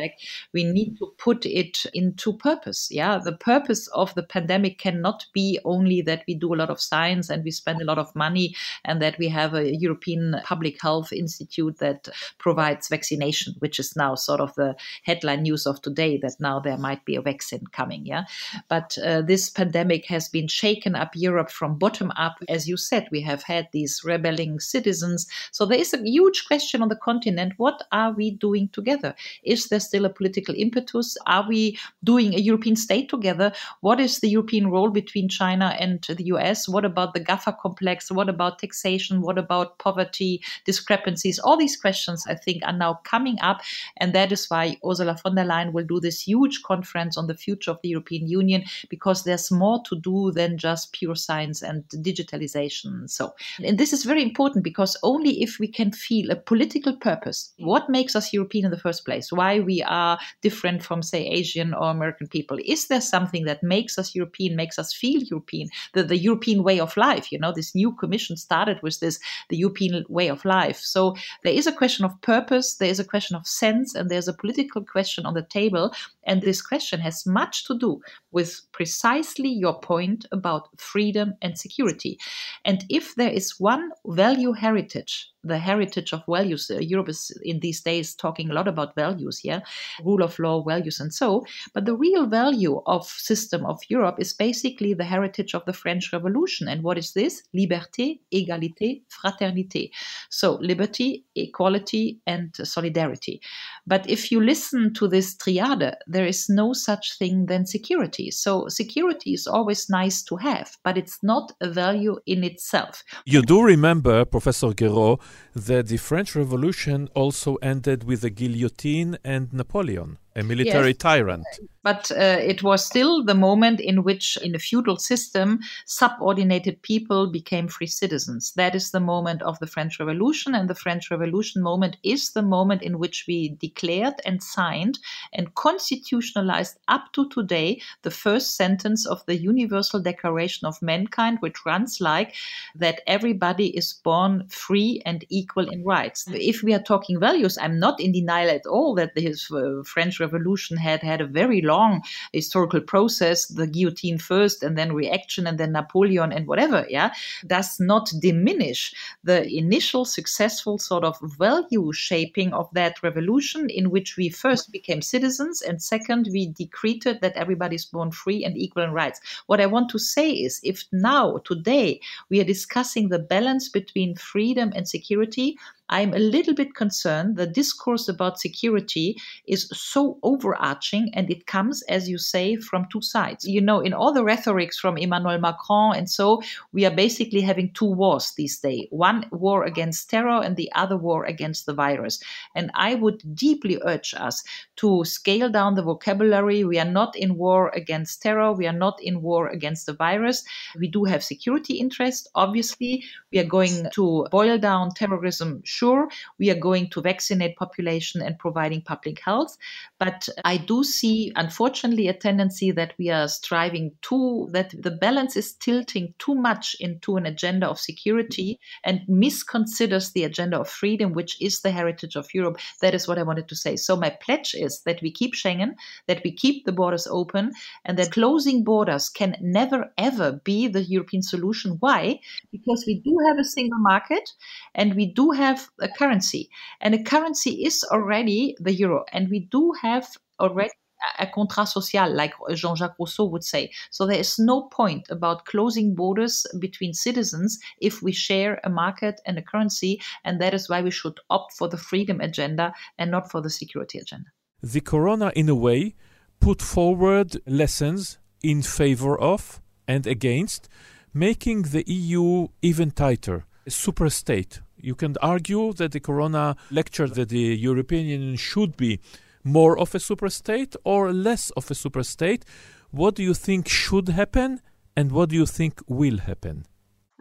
We 0.53 0.63
need 0.63 0.97
to 0.99 1.13
put 1.17 1.45
it 1.45 1.85
into 1.93 2.33
purpose. 2.33 2.89
Yeah, 2.91 3.19
the 3.23 3.33
purpose 3.33 3.87
of 3.87 4.13
the 4.15 4.23
pandemic 4.23 4.79
cannot 4.79 5.25
be 5.33 5.59
only 5.65 6.01
that 6.03 6.23
we 6.27 6.35
do 6.35 6.53
a 6.53 6.57
lot 6.57 6.69
of 6.69 6.81
science 6.81 7.29
and 7.29 7.43
we 7.43 7.51
spend 7.51 7.81
a 7.81 7.85
lot 7.85 7.97
of 7.97 8.15
money 8.15 8.55
and 8.85 9.01
that 9.01 9.17
we 9.17 9.27
have 9.29 9.53
a 9.53 9.75
European 9.75 10.35
Public 10.43 10.81
Health 10.81 11.11
Institute 11.13 11.77
that 11.79 12.09
provides 12.37 12.87
vaccination, 12.87 13.55
which 13.59 13.79
is 13.79 13.95
now 13.95 14.15
sort 14.15 14.39
of 14.39 14.53
the 14.55 14.75
headline 15.03 15.43
news 15.43 15.65
of 15.65 15.81
today 15.81 16.17
that 16.17 16.35
now 16.39 16.59
there 16.59 16.77
might 16.77 17.05
be 17.05 17.15
a 17.15 17.21
vaccine 17.21 17.65
coming. 17.71 18.05
Yeah, 18.05 18.23
but 18.67 18.97
uh, 19.03 19.21
this 19.21 19.49
pandemic 19.49 20.05
has 20.07 20.29
been 20.29 20.47
shaken 20.47 20.95
up 20.95 21.11
Europe 21.15 21.51
from 21.51 21.77
bottom 21.77 22.11
up. 22.15 22.37
As 22.47 22.67
you 22.67 22.77
said, 22.77 23.07
we 23.11 23.21
have 23.21 23.43
had 23.43 23.67
these 23.71 24.01
rebelling 24.03 24.59
citizens. 24.59 25.27
So 25.51 25.65
there 25.65 25.79
is 25.79 25.93
a 25.93 26.01
huge 26.03 26.45
question 26.47 26.81
on 26.81 26.89
the 26.89 26.95
continent 26.95 27.53
what 27.57 27.83
are 27.91 28.11
we 28.11 28.31
doing 28.31 28.69
together? 28.69 29.15
Is 29.43 29.67
there 29.67 29.79
still 29.89 30.05
a 30.05 30.09
political 30.09 30.55
impetus? 30.55 31.17
Are 31.25 31.45
we 31.47 31.77
doing 32.03 32.33
a 32.33 32.39
European 32.39 32.75
state 32.75 33.09
together? 33.09 33.51
What 33.81 33.99
is 33.99 34.19
the 34.19 34.29
European 34.29 34.69
role 34.69 34.89
between 34.89 35.27
China 35.29 35.75
and 35.79 36.01
the 36.03 36.25
US? 36.25 36.69
What 36.69 36.85
about 36.85 37.13
the 37.13 37.19
GAFA 37.19 37.57
complex? 37.59 38.11
What 38.11 38.29
about 38.29 38.59
taxation? 38.59 39.21
What 39.21 39.37
about 39.37 39.79
poverty, 39.79 40.41
discrepancies? 40.65 41.39
All 41.39 41.57
these 41.57 41.75
questions, 41.75 42.25
I 42.27 42.35
think, 42.35 42.63
are 42.65 42.77
now 42.85 42.99
coming 43.03 43.37
up. 43.41 43.61
And 43.97 44.13
that 44.13 44.31
is 44.31 44.45
why 44.47 44.77
Ursula 44.85 45.17
von 45.23 45.35
der 45.35 45.45
Leyen 45.45 45.73
will 45.73 45.85
do 45.85 45.99
this 45.99 46.21
huge 46.21 46.61
conference 46.63 47.17
on 47.17 47.27
the 47.27 47.35
future 47.35 47.71
of 47.71 47.79
the 47.81 47.89
European 47.89 48.27
Union, 48.27 48.63
because 48.89 49.23
there's 49.23 49.51
more 49.51 49.81
to 49.89 49.95
do 49.99 50.31
than 50.31 50.57
just 50.57 50.93
pure 50.93 51.15
science 51.15 51.61
and 51.61 51.83
digitalization. 51.89 53.09
So, 53.09 53.33
and 53.63 53.77
this 53.77 53.93
is 53.93 54.03
very 54.03 54.21
important 54.21 54.63
because 54.63 54.95
only 55.03 55.41
if 55.41 55.59
we 55.59 55.67
can 55.67 55.91
feel 55.91 56.29
a 56.29 56.35
political 56.35 56.95
purpose, 56.95 57.53
what 57.59 57.89
makes 57.89 58.15
us 58.15 58.33
European 58.33 58.65
in 58.65 58.71
the 58.71 58.77
first 58.77 59.05
place, 59.05 59.31
why 59.31 59.59
we 59.59 59.78
are 59.83 60.19
different 60.41 60.83
from, 60.83 61.01
say, 61.01 61.25
Asian 61.25 61.73
or 61.73 61.89
American 61.89 62.27
people, 62.27 62.57
is 62.65 62.87
there 62.87 63.01
something 63.01 63.45
that 63.45 63.63
makes 63.63 63.97
us 63.97 64.15
European, 64.15 64.55
makes 64.55 64.79
us 64.79 64.93
feel 64.93 65.21
European, 65.23 65.69
the, 65.93 66.03
the 66.03 66.17
European 66.17 66.63
way 66.63 66.79
of 66.79 66.95
life? 66.97 67.31
You 67.31 67.39
know, 67.39 67.51
this 67.51 67.75
new 67.75 67.91
commission 67.93 68.37
started 68.37 68.79
with 68.81 68.99
this, 68.99 69.19
the 69.49 69.57
European 69.57 70.05
way 70.09 70.27
of 70.29 70.45
life. 70.45 70.79
So 70.79 71.15
there 71.43 71.53
is 71.53 71.67
a 71.67 71.71
question 71.71 72.05
of 72.05 72.19
purpose, 72.21 72.75
there 72.75 72.89
is 72.89 72.99
a 72.99 73.05
question 73.05 73.35
of 73.35 73.47
sense, 73.47 73.95
and 73.95 74.09
there's 74.09 74.27
a 74.27 74.33
political 74.33 74.83
question 74.83 75.25
on 75.25 75.33
the 75.33 75.43
table. 75.43 75.93
And 76.23 76.41
this 76.41 76.61
question 76.61 76.99
has 76.99 77.25
much 77.25 77.65
to 77.65 77.77
do 77.77 78.01
with 78.31 78.61
precisely 78.71 79.49
your 79.49 79.79
point 79.79 80.25
about 80.31 80.69
freedom 80.79 81.33
and 81.41 81.57
security. 81.57 82.19
And 82.65 82.85
if 82.89 83.15
there 83.15 83.31
is 83.31 83.59
one 83.59 83.89
value 84.05 84.53
heritage 84.53 85.31
the 85.43 85.57
heritage 85.57 86.13
of 86.13 86.23
values. 86.27 86.69
Uh, 86.69 86.79
Europe 86.79 87.09
is 87.09 87.31
in 87.43 87.59
these 87.59 87.81
days 87.81 88.15
talking 88.15 88.49
a 88.49 88.53
lot 88.53 88.67
about 88.67 88.95
values, 88.95 89.41
yeah, 89.43 89.61
rule 90.03 90.23
of 90.23 90.37
law, 90.39 90.63
values, 90.63 90.99
and 90.99 91.13
so. 91.13 91.45
But 91.73 91.85
the 91.85 91.95
real 91.95 92.25
value 92.25 92.81
of 92.85 93.05
system 93.05 93.65
of 93.65 93.79
Europe 93.89 94.15
is 94.19 94.33
basically 94.33 94.93
the 94.93 95.05
heritage 95.05 95.53
of 95.53 95.65
the 95.65 95.73
French 95.73 96.11
Revolution. 96.11 96.67
And 96.67 96.83
what 96.83 96.97
is 96.97 97.13
this? 97.13 97.43
Liberté, 97.55 98.19
égalité, 98.33 99.03
fraternité. 99.09 99.91
So 100.29 100.57
liberty, 100.61 101.25
equality, 101.35 102.19
and 102.27 102.53
solidarity. 102.63 103.41
But 103.87 104.09
if 104.09 104.31
you 104.31 104.41
listen 104.41 104.93
to 104.95 105.07
this 105.07 105.35
triad, 105.35 105.95
there 106.07 106.25
is 106.25 106.49
no 106.49 106.73
such 106.73 107.17
thing 107.17 107.45
than 107.45 107.65
security. 107.65 108.31
So 108.31 108.67
security 108.67 109.33
is 109.33 109.47
always 109.47 109.89
nice 109.89 110.23
to 110.23 110.35
have, 110.37 110.77
but 110.83 110.97
it's 110.97 111.19
not 111.23 111.51
a 111.61 111.69
value 111.69 112.17
in 112.25 112.43
itself. 112.43 113.03
You 113.25 113.41
do 113.41 113.61
remember, 113.63 114.25
Professor 114.25 114.69
Guérot, 114.69 115.19
that 115.55 115.87
the 115.87 115.97
French 115.97 116.35
Revolution 116.35 117.09
also 117.13 117.55
ended 117.57 118.03
with 118.03 118.21
the 118.21 118.29
guillotine 118.29 119.17
and 119.23 119.51
Napoleon 119.53 120.17
a 120.35 120.43
military 120.43 120.89
yes. 120.89 120.97
tyrant. 120.97 121.45
But 121.81 122.11
uh, 122.11 122.37
it 122.41 122.61
was 122.61 122.85
still 122.85 123.23
the 123.23 123.33
moment 123.33 123.79
in 123.79 124.03
which, 124.03 124.37
in 124.43 124.53
a 124.53 124.59
feudal 124.59 124.97
system, 124.97 125.59
subordinated 125.85 126.81
people 126.81 127.31
became 127.31 127.69
free 127.69 127.87
citizens. 127.87 128.51
That 128.57 128.75
is 128.75 128.91
the 128.91 128.99
moment 128.99 129.41
of 129.43 129.57
the 129.59 129.67
French 129.67 129.97
Revolution. 129.99 130.53
And 130.53 130.69
the 130.69 130.75
French 130.75 131.09
Revolution 131.09 131.63
moment 131.63 131.95
is 132.03 132.31
the 132.31 132.41
moment 132.41 132.83
in 132.83 132.99
which 132.99 133.25
we 133.27 133.55
declared 133.61 134.15
and 134.25 134.43
signed 134.43 134.99
and 135.33 135.55
constitutionalized 135.55 136.77
up 136.89 137.13
to 137.13 137.29
today 137.29 137.81
the 138.01 138.11
first 138.11 138.57
sentence 138.57 139.07
of 139.07 139.25
the 139.25 139.37
Universal 139.37 140.01
Declaration 140.01 140.67
of 140.67 140.81
Mankind, 140.81 141.37
which 141.39 141.65
runs 141.65 142.01
like 142.01 142.35
that 142.75 143.01
everybody 143.07 143.75
is 143.75 143.93
born 144.03 144.45
free 144.49 145.01
and 145.05 145.23
equal 145.29 145.69
in 145.69 145.83
rights. 145.85 146.25
If 146.27 146.61
we 146.61 146.73
are 146.73 146.83
talking 146.83 147.19
values, 147.19 147.57
I'm 147.57 147.79
not 147.79 147.99
in 148.01 148.11
denial 148.11 148.49
at 148.49 148.65
all 148.65 148.95
that 148.95 149.15
the 149.15 149.29
uh, 149.29 149.83
French 149.83 150.18
Revolution 150.19 150.77
had 150.77 151.01
had 151.01 151.21
a 151.21 151.27
very 151.27 151.61
long 151.61 152.01
historical 152.33 152.81
process, 152.81 153.47
the 153.47 153.67
guillotine 153.67 154.17
first 154.17 154.63
and 154.63 154.77
then 154.77 154.93
reaction 154.93 155.47
and 155.47 155.57
then 155.57 155.71
Napoleon 155.71 156.31
and 156.31 156.47
whatever, 156.47 156.85
yeah, 156.89 157.13
does 157.47 157.79
not 157.79 158.11
diminish 158.19 158.93
the 159.23 159.47
initial 159.47 160.05
successful 160.05 160.77
sort 160.77 161.03
of 161.03 161.17
value 161.37 161.91
shaping 161.93 162.53
of 162.53 162.69
that 162.73 163.01
revolution 163.03 163.69
in 163.69 163.89
which 163.89 164.17
we 164.17 164.29
first 164.29 164.71
became 164.71 165.01
citizens 165.01 165.61
and 165.61 165.81
second 165.81 166.29
we 166.31 166.47
decreed 166.47 167.03
that 167.03 167.35
everybody's 167.35 167.85
born 167.85 168.11
free 168.11 168.43
and 168.43 168.57
equal 168.57 168.83
in 168.83 168.91
rights. 168.91 169.21
What 169.47 169.61
I 169.61 169.65
want 169.65 169.89
to 169.91 169.99
say 169.99 170.31
is 170.31 170.59
if 170.63 170.83
now, 170.91 171.37
today, 171.45 172.01
we 172.29 172.39
are 172.41 172.45
discussing 172.45 173.09
the 173.09 173.19
balance 173.19 173.69
between 173.69 174.15
freedom 174.15 174.71
and 174.75 174.87
security, 174.87 175.57
I'm 175.89 176.13
a 176.13 176.19
little 176.19 176.53
bit 176.53 176.75
concerned. 176.75 177.37
The 177.37 177.47
discourse 177.47 178.07
about 178.07 178.39
security 178.39 179.17
is 179.47 179.67
so 179.73 180.19
overarching 180.23 181.11
and 181.13 181.29
it 181.29 181.47
comes, 181.47 181.81
as 181.83 182.07
you 182.07 182.17
say, 182.17 182.55
from 182.55 182.87
two 182.91 183.01
sides. 183.01 183.45
You 183.45 183.61
know, 183.61 183.79
in 183.79 183.93
all 183.93 184.13
the 184.13 184.23
rhetorics 184.23 184.77
from 184.79 184.97
Emmanuel 184.97 185.39
Macron 185.39 185.95
and 185.95 186.09
so, 186.09 186.41
we 186.71 186.85
are 186.85 186.95
basically 186.95 187.41
having 187.41 187.71
two 187.73 187.91
wars 187.91 188.33
these 188.37 188.59
days 188.59 188.87
one 188.91 189.25
war 189.31 189.63
against 189.63 190.09
terror 190.09 190.41
and 190.43 190.55
the 190.55 190.71
other 190.73 190.97
war 190.97 191.25
against 191.25 191.65
the 191.65 191.73
virus. 191.73 192.19
And 192.55 192.69
I 192.73 192.95
would 192.95 193.21
deeply 193.33 193.81
urge 193.85 194.13
us 194.17 194.43
to 194.77 195.03
scale 195.05 195.49
down 195.49 195.75
the 195.75 195.83
vocabulary. 195.83 196.63
We 196.63 196.79
are 196.79 196.91
not 196.99 197.15
in 197.15 197.37
war 197.37 197.69
against 197.69 198.21
terror, 198.21 198.53
we 198.53 198.67
are 198.67 198.79
not 198.85 198.99
in 199.01 199.21
war 199.21 199.47
against 199.47 199.85
the 199.85 199.93
virus. 199.93 200.43
We 200.77 200.87
do 200.87 201.05
have 201.05 201.23
security 201.23 201.75
interests, 201.75 202.27
obviously. 202.35 203.03
We 203.31 203.39
are 203.39 203.45
going 203.45 203.89
to 203.93 204.27
boil 204.31 204.57
down 204.57 204.93
terrorism 204.93 205.61
sure 205.79 206.09
we 206.37 206.49
are 206.49 206.59
going 206.59 206.89
to 206.89 207.01
vaccinate 207.01 207.55
population 207.55 208.21
and 208.21 208.37
providing 208.37 208.81
public 208.81 209.19
health. 209.19 209.57
But 209.99 210.27
I 210.43 210.57
do 210.57 210.83
see, 210.83 211.31
unfortunately, 211.35 212.07
a 212.07 212.13
tendency 212.13 212.71
that 212.71 212.93
we 212.97 213.09
are 213.09 213.27
striving 213.27 213.91
too, 214.01 214.49
that 214.51 214.73
the 214.77 214.91
balance 214.91 215.35
is 215.35 215.53
tilting 215.53 216.13
too 216.19 216.35
much 216.35 216.75
into 216.79 217.17
an 217.17 217.25
agenda 217.25 217.67
of 217.67 217.79
security 217.79 218.59
and 218.83 219.01
misconsiders 219.09 220.13
the 220.13 220.23
agenda 220.23 220.59
of 220.59 220.69
freedom, 220.69 221.13
which 221.13 221.41
is 221.41 221.61
the 221.61 221.71
heritage 221.71 222.15
of 222.15 222.33
Europe. 222.33 222.57
That 222.81 222.93
is 222.93 223.07
what 223.07 223.17
I 223.17 223.23
wanted 223.23 223.47
to 223.49 223.55
say. 223.55 223.75
So 223.75 223.95
my 223.95 224.09
pledge 224.09 224.55
is 224.55 224.81
that 224.85 225.01
we 225.01 225.11
keep 225.11 225.33
Schengen, 225.33 225.75
that 226.07 226.21
we 226.23 226.31
keep 226.31 226.65
the 226.65 226.71
borders 226.71 227.07
open, 227.07 227.51
and 227.85 227.97
that 227.97 228.11
closing 228.11 228.63
borders 228.63 229.09
can 229.09 229.35
never 229.41 229.91
ever 229.97 230.33
be 230.43 230.67
the 230.67 230.83
European 230.83 231.21
solution. 231.21 231.77
Why? 231.79 232.19
Because 232.51 232.83
we 232.87 233.01
do 233.05 233.17
have 233.27 233.37
a 233.37 233.43
single 233.43 233.79
market 233.79 234.29
and 234.75 234.95
we 234.95 235.05
do 235.05 235.31
have 235.31 235.68
a 235.81 235.89
currency, 235.89 236.49
and 236.81 236.93
a 236.93 237.03
currency 237.03 237.65
is 237.65 237.83
already 237.91 238.55
the 238.59 238.73
euro, 238.73 239.05
and 239.11 239.29
we 239.29 239.39
do 239.39 239.73
have 239.81 240.07
already 240.39 240.71
a 241.17 241.27
contrat 241.27 241.69
social, 241.69 242.13
like 242.13 242.33
Jean 242.53 242.75
Jacques 242.75 242.97
Rousseau 242.99 243.25
would 243.25 243.43
say. 243.43 243.71
So 243.89 244.05
there 244.05 244.19
is 244.19 244.37
no 244.37 244.63
point 244.63 245.07
about 245.09 245.45
closing 245.45 245.95
borders 245.95 246.45
between 246.59 246.93
citizens 246.93 247.59
if 247.79 248.01
we 248.01 248.11
share 248.11 248.59
a 248.63 248.69
market 248.69 249.21
and 249.25 249.37
a 249.37 249.41
currency, 249.41 250.01
and 250.23 250.41
that 250.41 250.53
is 250.53 250.69
why 250.69 250.81
we 250.81 250.91
should 250.91 251.19
opt 251.29 251.53
for 251.53 251.69
the 251.69 251.77
freedom 251.77 252.19
agenda 252.19 252.73
and 252.97 253.11
not 253.11 253.31
for 253.31 253.41
the 253.41 253.49
security 253.49 253.97
agenda. 253.99 254.29
The 254.61 254.81
corona, 254.81 255.31
in 255.35 255.47
a 255.47 255.55
way, 255.55 255.95
put 256.39 256.61
forward 256.61 257.37
lessons 257.45 258.17
in 258.43 258.61
favor 258.61 259.17
of 259.17 259.61
and 259.87 260.05
against, 260.05 260.69
making 261.13 261.63
the 261.63 261.83
EU 261.87 262.47
even 262.61 262.91
tighter, 262.91 263.45
a 263.65 263.71
super 263.71 264.09
state 264.09 264.61
you 264.81 264.95
can 264.95 265.15
argue 265.21 265.73
that 265.73 265.91
the 265.91 265.99
Corona 265.99 266.55
lecture 266.71 267.07
that 267.07 267.29
the 267.29 267.55
European 267.55 268.05
Union 268.07 268.35
should 268.35 268.77
be 268.77 268.99
more 269.43 269.77
of 269.77 269.95
a 269.95 269.99
superstate 269.99 270.75
or 270.83 271.11
less 271.13 271.49
of 271.51 271.69
a 271.71 271.73
superstate? 271.73 272.43
What 272.91 273.15
do 273.15 273.23
you 273.23 273.33
think 273.33 273.67
should 273.67 274.09
happen 274.09 274.61
and 274.95 275.11
what 275.11 275.29
do 275.29 275.35
you 275.35 275.45
think 275.45 275.81
will 275.87 276.17
happen? 276.17 276.65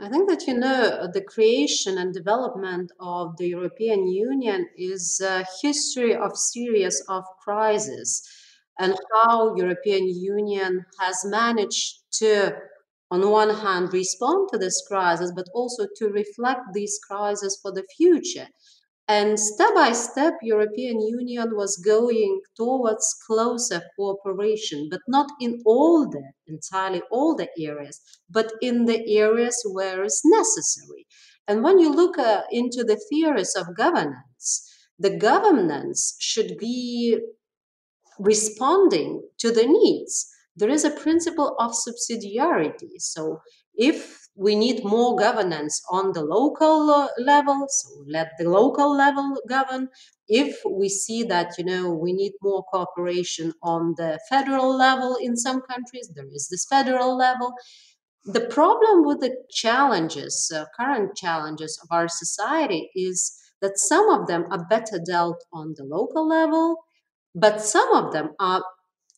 I 0.01 0.09
think 0.09 0.29
that, 0.31 0.47
you 0.47 0.55
know, 0.55 1.09
the 1.13 1.21
creation 1.21 1.99
and 1.99 2.15
development 2.15 2.93
of 3.01 3.37
the 3.37 3.49
European 3.49 4.07
Union 4.07 4.69
is 4.77 5.21
a 5.21 5.45
history 5.61 6.15
of 6.15 6.37
series 6.37 7.03
of 7.09 7.25
crises 7.43 8.23
and 8.79 8.95
how 9.13 9.57
European 9.57 10.07
Union 10.07 10.87
has 11.01 11.25
managed 11.25 12.01
to, 12.13 12.57
on 13.11 13.29
one 13.31 13.51
hand, 13.51 13.93
respond 13.93 14.49
to 14.53 14.59
this 14.59 14.83
crisis, 14.87 15.33
but 15.35 15.47
also 15.55 15.87
to 15.97 16.09
reflect 16.09 16.73
these 16.75 16.99
crises 17.07 17.59
for 17.63 17.73
the 17.73 17.85
future. 17.97 18.49
And 19.11 19.41
step 19.41 19.75
by 19.75 19.93
step, 19.93 20.35
European 20.43 21.01
Union 21.01 21.57
was 21.57 21.79
going 21.79 22.43
towards 22.55 23.17
closer 23.27 23.81
cooperation, 23.97 24.89
but 24.91 25.01
not 25.09 25.31
in 25.41 25.63
all 25.65 26.07
the 26.09 26.23
entirely 26.47 27.01
all 27.11 27.35
the 27.35 27.49
areas, 27.59 28.01
but 28.29 28.53
in 28.61 28.85
the 28.85 29.17
areas 29.17 29.57
where 29.73 30.05
it's 30.05 30.21
necessary. 30.27 31.07
And 31.47 31.65
when 31.65 31.79
you 31.79 31.91
look 31.91 32.19
uh, 32.19 32.43
into 32.51 32.85
the 32.85 33.01
theories 33.09 33.57
of 33.57 33.75
governance, 33.75 34.71
the 34.99 35.17
governance 35.17 36.15
should 36.21 36.59
be 36.59 37.19
responding 38.19 39.23
to 39.39 39.51
the 39.51 39.67
needs. 39.67 40.31
There 40.59 40.71
is 40.71 40.85
a 40.85 40.91
principle 40.91 41.57
of 41.59 41.73
subsidiarity. 41.73 42.91
So 42.99 43.41
if 43.77 44.29
we 44.35 44.55
need 44.55 44.85
more 44.85 45.17
governance 45.17 45.83
on 45.91 46.13
the 46.13 46.23
local 46.23 46.91
uh, 46.91 47.09
level 47.19 47.67
so 47.69 47.89
let 48.07 48.31
the 48.39 48.49
local 48.49 48.97
level 48.97 49.37
govern 49.49 49.89
if 50.29 50.61
we 50.71 50.89
see 50.89 51.25
that 51.25 51.53
you 51.59 51.65
know 51.65 51.93
we 51.93 52.13
need 52.13 52.33
more 52.43 52.63
cooperation 52.73 53.53
on 53.63 53.95
the 53.97 54.19
federal 54.29 54.77
level 54.77 55.17
in 55.21 55.37
some 55.37 55.61
countries 55.63 56.11
there 56.15 56.29
is 56.33 56.49
this 56.51 56.67
federal 56.67 57.17
level 57.17 57.53
the 58.25 58.47
problem 58.47 59.05
with 59.05 59.21
the 59.21 59.35
challenges 59.51 60.53
uh, 60.55 60.65
current 60.79 61.17
challenges 61.17 61.79
of 61.83 61.89
our 61.91 62.09
society 62.09 62.91
is 62.95 63.33
that 63.61 63.79
some 63.79 64.09
of 64.09 64.29
them 64.29 64.45
are 64.53 64.65
better 64.67 65.01
dealt 65.05 65.43
on 65.53 65.75
the 65.77 65.85
local 65.85 66.29
level 66.29 66.77
but 67.35 67.61
some 67.61 67.93
of 67.93 68.13
them 68.13 68.31
are 68.39 68.63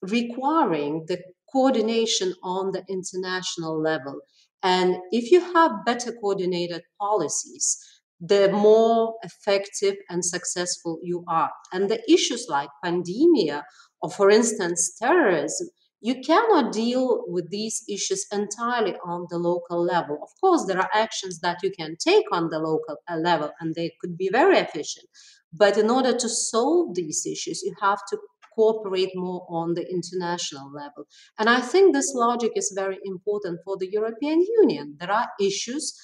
requiring 0.02 1.04
the 1.08 1.22
coordination 1.52 2.34
on 2.42 2.72
the 2.72 2.84
international 2.88 3.80
level 3.80 4.20
and 4.62 4.96
if 5.10 5.30
you 5.30 5.40
have 5.54 5.84
better 5.86 6.12
coordinated 6.12 6.82
policies, 7.00 7.78
the 8.20 8.52
more 8.52 9.14
effective 9.22 9.96
and 10.10 10.24
successful 10.24 10.98
you 11.02 11.24
are. 11.26 11.50
And 11.72 11.88
the 11.88 12.02
issues 12.12 12.46
like 12.48 12.68
pandemia 12.84 13.62
or, 14.02 14.10
for 14.10 14.30
instance, 14.30 14.94
terrorism, 14.98 15.68
you 16.02 16.20
cannot 16.20 16.72
deal 16.72 17.24
with 17.28 17.50
these 17.50 17.84
issues 17.88 18.26
entirely 18.32 18.96
on 19.04 19.26
the 19.30 19.38
local 19.38 19.82
level. 19.82 20.18
Of 20.22 20.28
course, 20.40 20.66
there 20.66 20.78
are 20.78 20.90
actions 20.94 21.40
that 21.40 21.62
you 21.62 21.70
can 21.70 21.96
take 21.96 22.24
on 22.32 22.48
the 22.48 22.58
local 22.58 22.96
uh, 23.08 23.16
level 23.16 23.50
and 23.60 23.74
they 23.74 23.92
could 24.00 24.16
be 24.16 24.30
very 24.30 24.58
efficient. 24.58 25.06
But 25.52 25.76
in 25.76 25.90
order 25.90 26.16
to 26.16 26.28
solve 26.28 26.94
these 26.94 27.26
issues, 27.26 27.62
you 27.62 27.74
have 27.80 28.00
to 28.10 28.18
cooperate 28.54 29.12
more 29.14 29.46
on 29.48 29.74
the 29.74 29.86
international 29.90 30.72
level. 30.72 31.06
And 31.38 31.48
I 31.48 31.60
think 31.60 31.94
this 31.94 32.12
logic 32.14 32.52
is 32.56 32.72
very 32.74 32.98
important 33.04 33.60
for 33.64 33.76
the 33.78 33.90
European 33.90 34.40
Union. 34.62 34.96
There 34.98 35.10
are 35.10 35.28
issues 35.40 35.94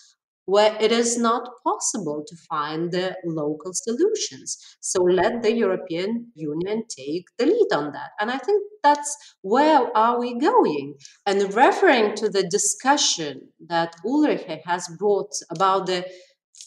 where 0.47 0.77
it 0.81 0.93
is 0.93 1.19
not 1.19 1.49
possible 1.65 2.25
to 2.27 2.37
find 2.49 2.93
the 2.93 3.17
local 3.25 3.73
solutions. 3.75 4.57
So 4.81 5.03
let 5.03 5.43
the 5.43 5.53
European 5.53 6.31
Union 6.35 6.85
take 6.89 7.25
the 7.37 7.47
lead 7.47 7.73
on 7.75 7.93
that. 7.93 8.11
And 8.21 8.31
I 8.31 8.39
think 8.39 8.63
that's 8.83 9.17
where 9.43 9.95
are 9.97 10.19
we 10.21 10.39
going? 10.39 10.95
And 11.27 11.53
referring 11.53 12.15
to 12.17 12.29
the 12.29 12.45
discussion 12.49 13.49
that 13.67 13.97
Ulrike 14.05 14.61
has 14.65 14.89
brought 14.99 15.33
about 15.51 15.87
the 15.87 16.07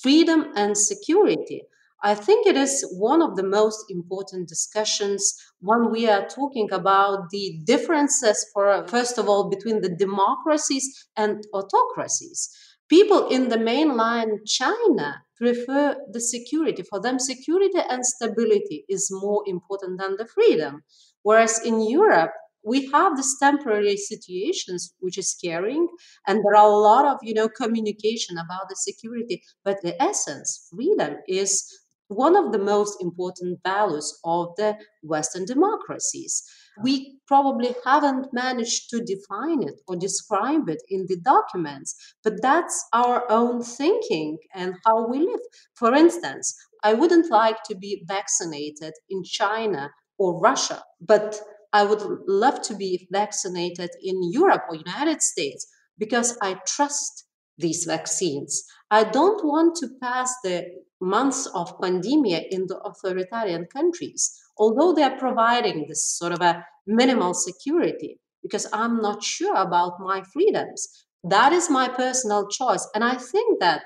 freedom 0.01 0.51
and 0.55 0.77
security, 0.77 1.61
I 2.01 2.15
think 2.15 2.47
it 2.47 2.55
is 2.55 2.87
one 2.97 3.21
of 3.21 3.35
the 3.35 3.43
most 3.43 3.85
important 3.89 4.47
discussions 4.47 5.35
when 5.59 5.91
we 5.91 6.07
are 6.07 6.25
talking 6.27 6.71
about 6.71 7.29
the 7.29 7.59
differences, 7.65 8.45
for 8.53 8.87
first 8.87 9.17
of 9.17 9.27
all, 9.27 9.49
between 9.49 9.81
the 9.81 9.93
democracies 9.93 11.07
and 11.17 11.43
autocracies. 11.53 12.49
People 12.87 13.27
in 13.27 13.49
the 13.49 13.59
mainland 13.59 14.47
China 14.47 15.23
prefer 15.35 15.97
the 16.11 16.21
security. 16.21 16.83
For 16.83 17.01
them, 17.01 17.19
security 17.19 17.79
and 17.89 18.05
stability 18.05 18.85
is 18.87 19.09
more 19.11 19.43
important 19.45 19.99
than 19.99 20.15
the 20.15 20.25
freedom. 20.25 20.83
Whereas 21.23 21.59
in 21.65 21.81
Europe, 21.81 22.31
we 22.63 22.89
have 22.91 23.15
these 23.15 23.37
temporary 23.39 23.97
situations 23.97 24.93
which 24.99 25.17
is 25.17 25.31
scaring 25.31 25.87
and 26.27 26.43
there 26.43 26.55
are 26.55 26.69
a 26.69 26.75
lot 26.75 27.05
of 27.05 27.17
you 27.21 27.33
know 27.33 27.47
communication 27.47 28.37
about 28.37 28.67
the 28.67 28.75
security 28.75 29.41
but 29.63 29.77
the 29.81 30.01
essence 30.01 30.67
freedom 30.69 31.15
is 31.25 31.79
one 32.09 32.35
of 32.35 32.51
the 32.51 32.59
most 32.59 33.01
important 33.01 33.59
values 33.63 34.19
of 34.25 34.49
the 34.57 34.75
Western 35.03 35.45
democracies. 35.45 36.43
We 36.81 37.19
probably 37.27 37.75
haven't 37.85 38.33
managed 38.33 38.89
to 38.89 39.03
define 39.03 39.63
it 39.63 39.75
or 39.87 39.95
describe 39.95 40.69
it 40.69 40.81
in 40.89 41.05
the 41.07 41.17
documents, 41.17 41.95
but 42.23 42.41
that's 42.41 42.83
our 42.93 43.29
own 43.31 43.61
thinking 43.61 44.39
and 44.55 44.73
how 44.85 45.07
we 45.07 45.19
live. 45.19 45.39
For 45.75 45.93
instance, 45.93 46.55
I 46.83 46.93
wouldn't 46.93 47.29
like 47.29 47.61
to 47.63 47.75
be 47.75 48.03
vaccinated 48.07 48.93
in 49.09 49.23
China 49.23 49.91
or 50.17 50.39
Russia, 50.39 50.83
but 50.99 51.39
I 51.73 51.83
would 51.83 52.01
love 52.27 52.61
to 52.63 52.73
be 52.73 53.07
vaccinated 53.11 53.91
in 54.01 54.31
Europe 54.31 54.63
or 54.69 54.75
United 54.75 55.21
States 55.21 55.67
because 55.99 56.37
I 56.41 56.55
trust 56.65 57.25
these 57.59 57.83
vaccines. 57.85 58.63
I 58.91 59.03
don't 59.03 59.45
want 59.45 59.75
to 59.77 59.87
pass 60.01 60.33
the 60.43 60.65
months 60.99 61.45
of 61.47 61.77
pandemia 61.79 62.43
in 62.49 62.65
the 62.67 62.79
authoritarian 62.79 63.65
countries, 63.65 64.37
although 64.57 64.93
they 64.93 65.03
are 65.03 65.17
providing 65.17 65.85
this 65.87 66.03
sort 66.03 66.33
of 66.33 66.41
a 66.41 66.65
minimal 66.87 67.33
security, 67.33 68.19
because 68.41 68.67
I'm 68.73 69.01
not 69.01 69.23
sure 69.23 69.55
about 69.55 69.99
my 69.99 70.23
freedoms. 70.33 71.05
That 71.23 71.53
is 71.53 71.69
my 71.69 71.87
personal 71.87 72.47
choice. 72.47 72.87
And 72.95 73.03
I 73.03 73.15
think 73.15 73.59
that 73.59 73.83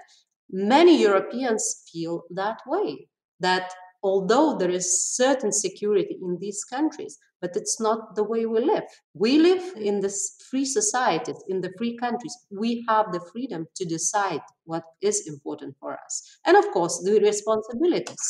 many 0.49 1.01
Europeans 1.01 1.83
feel 1.91 2.23
that 2.31 2.59
way, 2.65 3.09
that 3.39 3.73
although 4.03 4.57
there 4.57 4.69
is 4.69 5.15
certain 5.15 5.51
security 5.51 6.17
in 6.21 6.37
these 6.39 6.63
countries, 6.65 7.17
but 7.41 7.55
it's 7.55 7.79
not 7.79 8.15
the 8.15 8.23
way 8.23 8.45
we 8.45 8.59
live. 8.59 8.83
We 9.13 9.39
live 9.39 9.63
in 9.77 10.01
this 10.01 10.35
free 10.49 10.65
societies, 10.65 11.41
in 11.47 11.61
the 11.61 11.71
free 11.77 11.97
countries. 11.97 12.35
We 12.51 12.85
have 12.87 13.11
the 13.11 13.21
freedom 13.31 13.67
to 13.75 13.85
decide 13.85 14.41
what 14.65 14.83
is 15.01 15.27
important 15.27 15.75
for 15.79 15.93
us. 15.93 16.37
And 16.45 16.55
of 16.57 16.65
course, 16.71 17.01
the 17.03 17.19
responsibilities. 17.19 18.25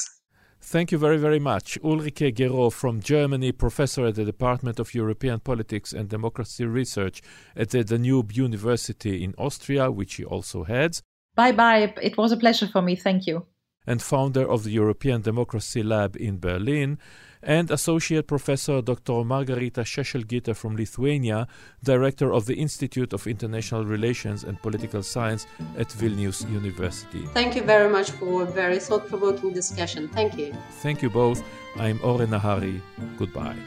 Thank 0.61 0.91
you 0.93 0.97
very, 0.97 1.17
very 1.17 1.39
much. 1.39 1.77
Ulrike 1.83 2.33
Guérot 2.33 2.71
from 2.71 3.01
Germany, 3.01 3.51
professor 3.51 4.05
at 4.05 4.15
the 4.15 4.23
Department 4.23 4.79
of 4.79 4.95
European 4.95 5.41
Politics 5.41 5.91
and 5.91 6.07
Democracy 6.07 6.65
Research 6.65 7.21
at 7.55 7.71
the 7.71 7.83
Danube 7.83 8.31
University 8.31 9.23
in 9.23 9.33
Austria, 9.37 9.91
which 9.91 10.11
she 10.11 10.23
also 10.23 10.63
heads. 10.63 11.03
Bye 11.35 11.51
bye. 11.51 11.93
It 12.01 12.15
was 12.17 12.31
a 12.31 12.37
pleasure 12.37 12.67
for 12.67 12.81
me. 12.81 12.95
Thank 12.95 13.27
you 13.27 13.45
and 13.85 14.01
founder 14.01 14.49
of 14.49 14.63
the 14.63 14.71
European 14.71 15.21
Democracy 15.21 15.83
Lab 15.83 16.15
in 16.15 16.39
Berlin, 16.39 16.97
and 17.45 17.69
Associate 17.71 18.25
Professor 18.25 18.81
Dr. 18.81 19.23
Margarita 19.23 19.81
Šešelgytė 19.81 20.55
from 20.55 20.75
Lithuania, 20.77 21.47
Director 21.83 22.31
of 22.31 22.45
the 22.45 22.55
Institute 22.55 23.13
of 23.13 23.27
International 23.27 23.85
Relations 23.85 24.43
and 24.43 24.61
Political 24.61 25.03
Science 25.03 25.45
at 25.77 25.89
Vilnius 25.89 26.49
University. 26.49 27.25
Thank 27.33 27.55
you 27.55 27.63
very 27.63 27.89
much 27.89 28.11
for 28.11 28.43
a 28.43 28.45
very 28.45 28.79
thought 28.79 29.07
provoking 29.09 29.53
discussion. 29.53 30.07
Thank 30.07 30.37
you. 30.37 30.53
Thank 30.81 31.01
you 31.01 31.09
both. 31.09 31.43
I'm 31.77 31.99
Oren 32.03 32.29
Nahari. 32.29 32.81
Goodbye. 33.17 33.57